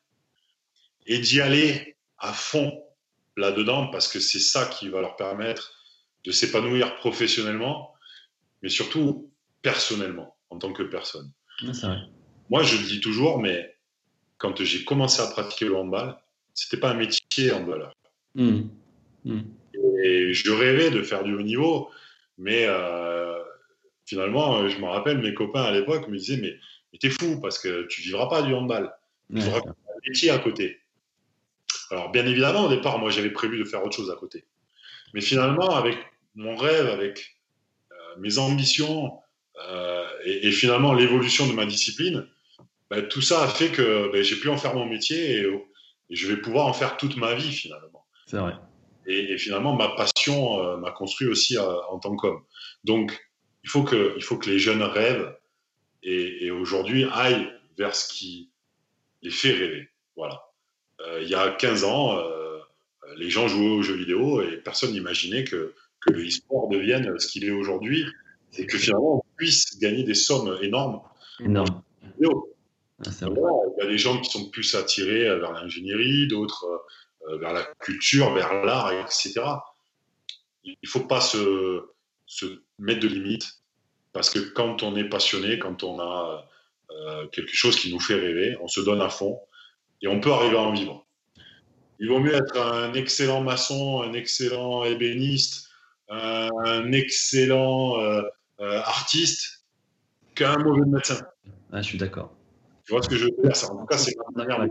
[1.06, 2.82] et d'y aller à fond
[3.36, 5.72] là-dedans parce que c'est ça qui va leur permettre
[6.24, 7.94] de s'épanouir professionnellement,
[8.62, 9.30] mais surtout
[9.62, 11.30] personnellement, en tant que personne.
[12.50, 13.76] Moi, je le dis toujours, mais
[14.38, 16.16] quand j'ai commencé à pratiquer le handball,
[16.54, 17.94] c'était pas un métier handballeur.
[18.34, 18.62] Mmh.
[19.24, 19.40] Mmh.
[20.02, 21.90] Et je rêvais de faire du haut niveau,
[22.38, 23.38] mais euh,
[24.06, 26.56] finalement, je me rappelle, mes copains à l'époque me disaient, mais,
[26.92, 28.92] mais t'es fou, parce que tu vivras pas du handball.
[29.34, 29.74] Tu feras un
[30.08, 30.80] métier à côté.
[31.90, 34.44] Alors, bien évidemment, au départ, moi, j'avais prévu de faire autre chose à côté.
[35.14, 35.98] Mais finalement, avec
[36.34, 37.36] mon rêve, avec
[37.90, 39.18] euh, mes ambitions
[39.68, 42.26] euh, et, finalement l'évolution de ma discipline,
[42.88, 45.46] bah, tout ça a fait que bah, j'ai pu en faire mon métier et,
[46.10, 48.04] je vais pouvoir en faire toute ma vie finalement.
[48.26, 48.54] C'est vrai.
[49.06, 52.42] Et, finalement, ma passion euh, m'a construit aussi en tant qu'homme.
[52.84, 53.18] Donc,
[53.62, 55.36] il faut, que, il faut que les jeunes rêvent
[56.02, 58.50] et, aujourd'hui aillent vers ce qui
[59.22, 59.88] les fait rêver.
[60.16, 60.49] Voilà.
[61.20, 62.18] Il y a 15 ans,
[63.16, 67.28] les gens jouaient aux jeux vidéo et personne n'imaginait que, que le e-sport devienne ce
[67.28, 68.04] qu'il est aujourd'hui
[68.58, 71.00] et que finalement on puisse gagner des sommes énormes.
[71.40, 71.82] Énorme.
[73.06, 76.66] Ah, il y a des gens qui sont plus attirés vers l'ingénierie, d'autres
[77.28, 79.40] euh, vers la culture, vers l'art, etc.
[80.64, 81.82] Il ne faut pas se,
[82.26, 82.46] se,
[82.78, 83.60] mettre de limites
[84.12, 86.46] parce que quand on est passionné, quand on a
[86.90, 89.40] euh, quelque chose qui nous fait rêver, on se donne à fond
[90.02, 91.06] et on peut arriver à en vivre.
[91.98, 95.68] Il vaut mieux être un excellent maçon, un excellent ébéniste,
[96.08, 98.22] un excellent euh,
[98.60, 99.64] euh, artiste
[100.34, 101.20] qu'un mauvais médecin.
[101.72, 102.34] Ah, je suis d'accord.
[102.86, 103.52] Tu vois ce que je veux dire?
[103.70, 104.66] En tout cas, c'est ma manière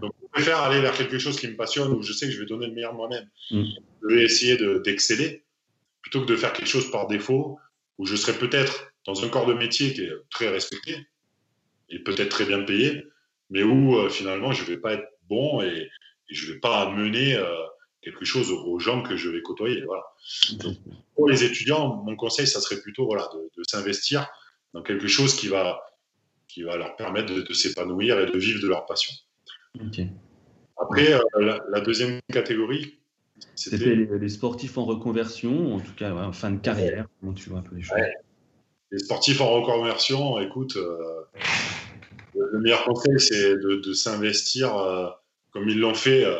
[0.00, 2.40] Donc, je préfère aller vers quelque chose qui me passionne, où je sais que je
[2.40, 3.28] vais donner le meilleur de moi-même.
[3.50, 3.64] Mm.
[4.02, 5.44] Je vais essayer d'exceller,
[6.02, 7.58] plutôt que de faire quelque chose par défaut,
[7.98, 11.06] où je serai peut-être dans un corps de métier qui est très respecté,
[11.88, 13.04] et peut-être très bien payé,
[13.50, 15.88] mais où euh, finalement je ne vais pas être bon et,
[16.28, 17.44] et je ne vais pas mener euh,
[18.02, 19.82] quelque chose aux, gens que je vais côtoyer.
[19.84, 20.04] Voilà.
[21.14, 24.28] pour les étudiants, mon conseil, ça serait plutôt voilà, de, s'investir
[24.74, 25.80] dans quelque chose qui va,
[26.46, 29.12] qui va leur permettre de, s'épanouir et de vivre de leur passion.
[30.80, 32.98] Après, euh, la, deuxième catégorie,
[33.56, 37.06] c'était les, sportifs en reconversion, en tout cas en fin de carrière.
[37.20, 37.98] Comment tu vois un peu les choses
[38.92, 41.22] Les sportifs en reconversion, écoute, euh,
[42.34, 44.74] le meilleur conseil, c'est de, s'investir
[45.56, 46.38] comme ils l'ont fait euh,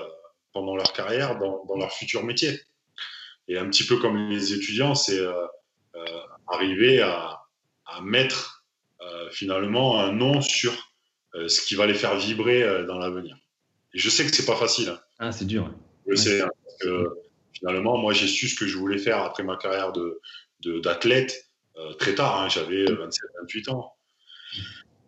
[0.52, 2.60] pendant leur carrière dans, leur futur métier.
[3.48, 5.32] Et un petit peu comme les étudiants, c'est euh,
[5.94, 6.04] euh,
[6.48, 7.40] arriver à,
[8.02, 8.64] mettre
[9.30, 10.92] finalement un nom sur
[11.34, 13.34] ce qui va les faire vibrer dans l'avenir.
[13.94, 14.90] Et je sais que c'est pas facile.
[14.90, 15.00] Hein.
[15.18, 15.72] Ah, c'est dur.
[16.06, 17.08] Je sais, hein, parce que
[17.54, 20.20] finalement, moi, j'ai su ce que je voulais faire après ma carrière de,
[20.80, 21.48] d'athlète
[21.98, 22.42] très tard.
[22.42, 23.94] Hein, j'avais 27, 28 ans.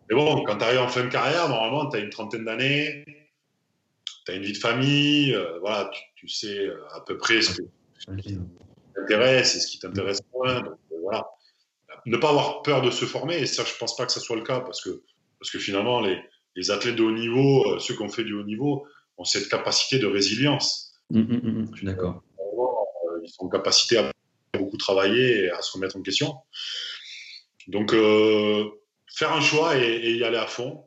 [0.09, 3.03] Mais bon, quand tu arrives en fin de carrière, normalement, tu as une trentaine d'années,
[4.25, 7.53] tu as une vie de famille, euh, voilà, tu, sais euh, à peu près ce
[8.17, 8.39] qui
[8.95, 10.61] t'intéresse et ce qui t'intéresse moins.
[10.61, 11.27] Donc, euh, voilà.
[12.05, 14.35] Ne pas avoir peur de se former, et ça, je pense pas que ce soit
[14.35, 15.03] le cas, parce que,
[15.39, 16.19] parce que finalement, les,
[16.55, 18.87] les athlètes de haut niveau, ceux qui ont fait du haut niveau,
[19.17, 20.93] ont cette capacité de résilience.
[21.11, 22.23] Mmh, mmh, mmh, je suis d'accord.
[23.21, 24.11] Ils sont en capacité à
[24.57, 26.35] beaucoup travailler et à se remettre en question.
[27.67, 27.93] Donc,
[29.13, 30.83] faire un choix et, y aller à fond.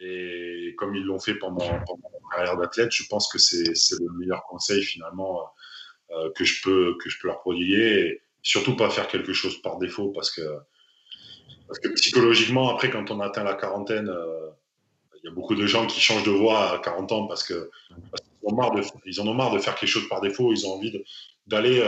[0.00, 4.44] Et comme ils l'ont fait pendant, pendant carrière d'athlète, je pense que c'est le meilleur
[4.44, 5.50] conseil finalement
[6.10, 8.20] euh, que je peux que je peux leur prodiguer.
[8.42, 10.42] Surtout pas faire quelque chose par défaut parce que
[11.94, 14.12] psychologiquement après quand on atteint la quarantaine,
[15.16, 17.70] il y a beaucoup de gens qui changent de voie à 40 ans parce que
[17.90, 20.52] ils, ont marre de, ils en ont marre de faire quelque chose par défaut.
[20.52, 20.92] Ils ont envie
[21.46, 21.82] d'aller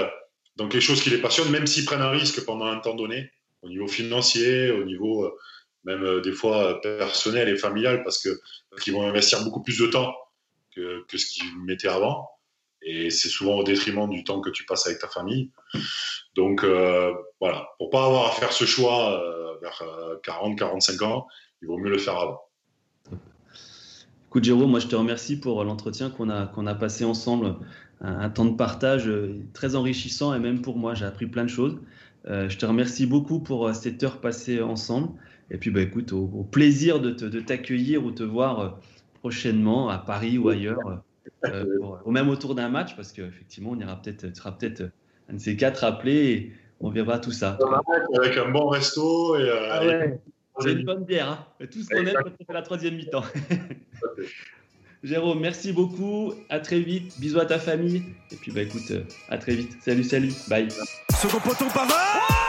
[0.56, 3.30] dans quelque chose qui les passionne, même s'ils prennent un risque pendant un temps donné,
[3.66, 5.30] au niveau financier, au niveau
[5.86, 8.28] même euh, des fois euh, personnel et familial, parce que
[8.82, 10.14] qu'ils vont investir beaucoup plus de temps
[10.74, 12.28] que, ce qu'ils mettaient avant.
[12.82, 15.50] Et c'est souvent au détriment du temps que tu passes avec ta famille.
[16.34, 19.22] Donc euh, voilà, pour pas avoir à faire ce choix
[19.62, 19.82] vers
[20.22, 21.26] 40-45 ans,
[21.62, 22.42] il vaut mieux le faire avant.
[24.28, 27.56] Écoute Jérôme, moi je te remercie pour l'entretien qu'on a, qu'on a passé ensemble,
[28.02, 29.10] un, temps de partage
[29.54, 31.78] très enrichissant et même pour moi j'ai appris plein de choses.
[32.26, 35.10] Je te remercie beaucoup pour cette heure passée ensemble.
[35.50, 38.68] Et puis, bah, écoute, au, plaisir de, t'accueillir ou te voir euh,
[39.20, 41.02] prochainement à Paris ou ailleurs,
[41.44, 41.64] euh,
[42.04, 44.90] ou même autour d'un match, parce qu'effectivement, on ira peut-être, tu seras peut-être
[45.28, 47.58] un de ces quatre appelés et on verra tout ça.
[48.20, 49.48] Avec un bon resto et.
[49.48, 50.20] Euh, ah ouais.
[50.58, 51.66] C'est une bonne bière, hein.
[51.70, 53.24] tout ce qu'on aime quand on fait la troisième mi-temps.
[55.02, 56.32] Jérôme, merci beaucoup.
[56.48, 57.18] À très vite.
[57.18, 58.02] Bisous à ta famille.
[58.32, 58.92] Et puis, bah, écoute,
[59.28, 59.76] à très vite.
[59.84, 60.32] Salut, salut.
[60.48, 60.68] Bye.
[61.20, 62.46] Second poteau Pavard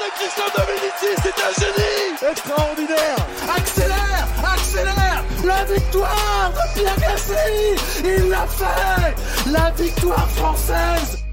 [0.00, 3.16] de Christian Dominici, c'est un génie Extraordinaire
[3.56, 11.23] Accélère Accélère La victoire de Pierre Gassi Il l'a fait La victoire française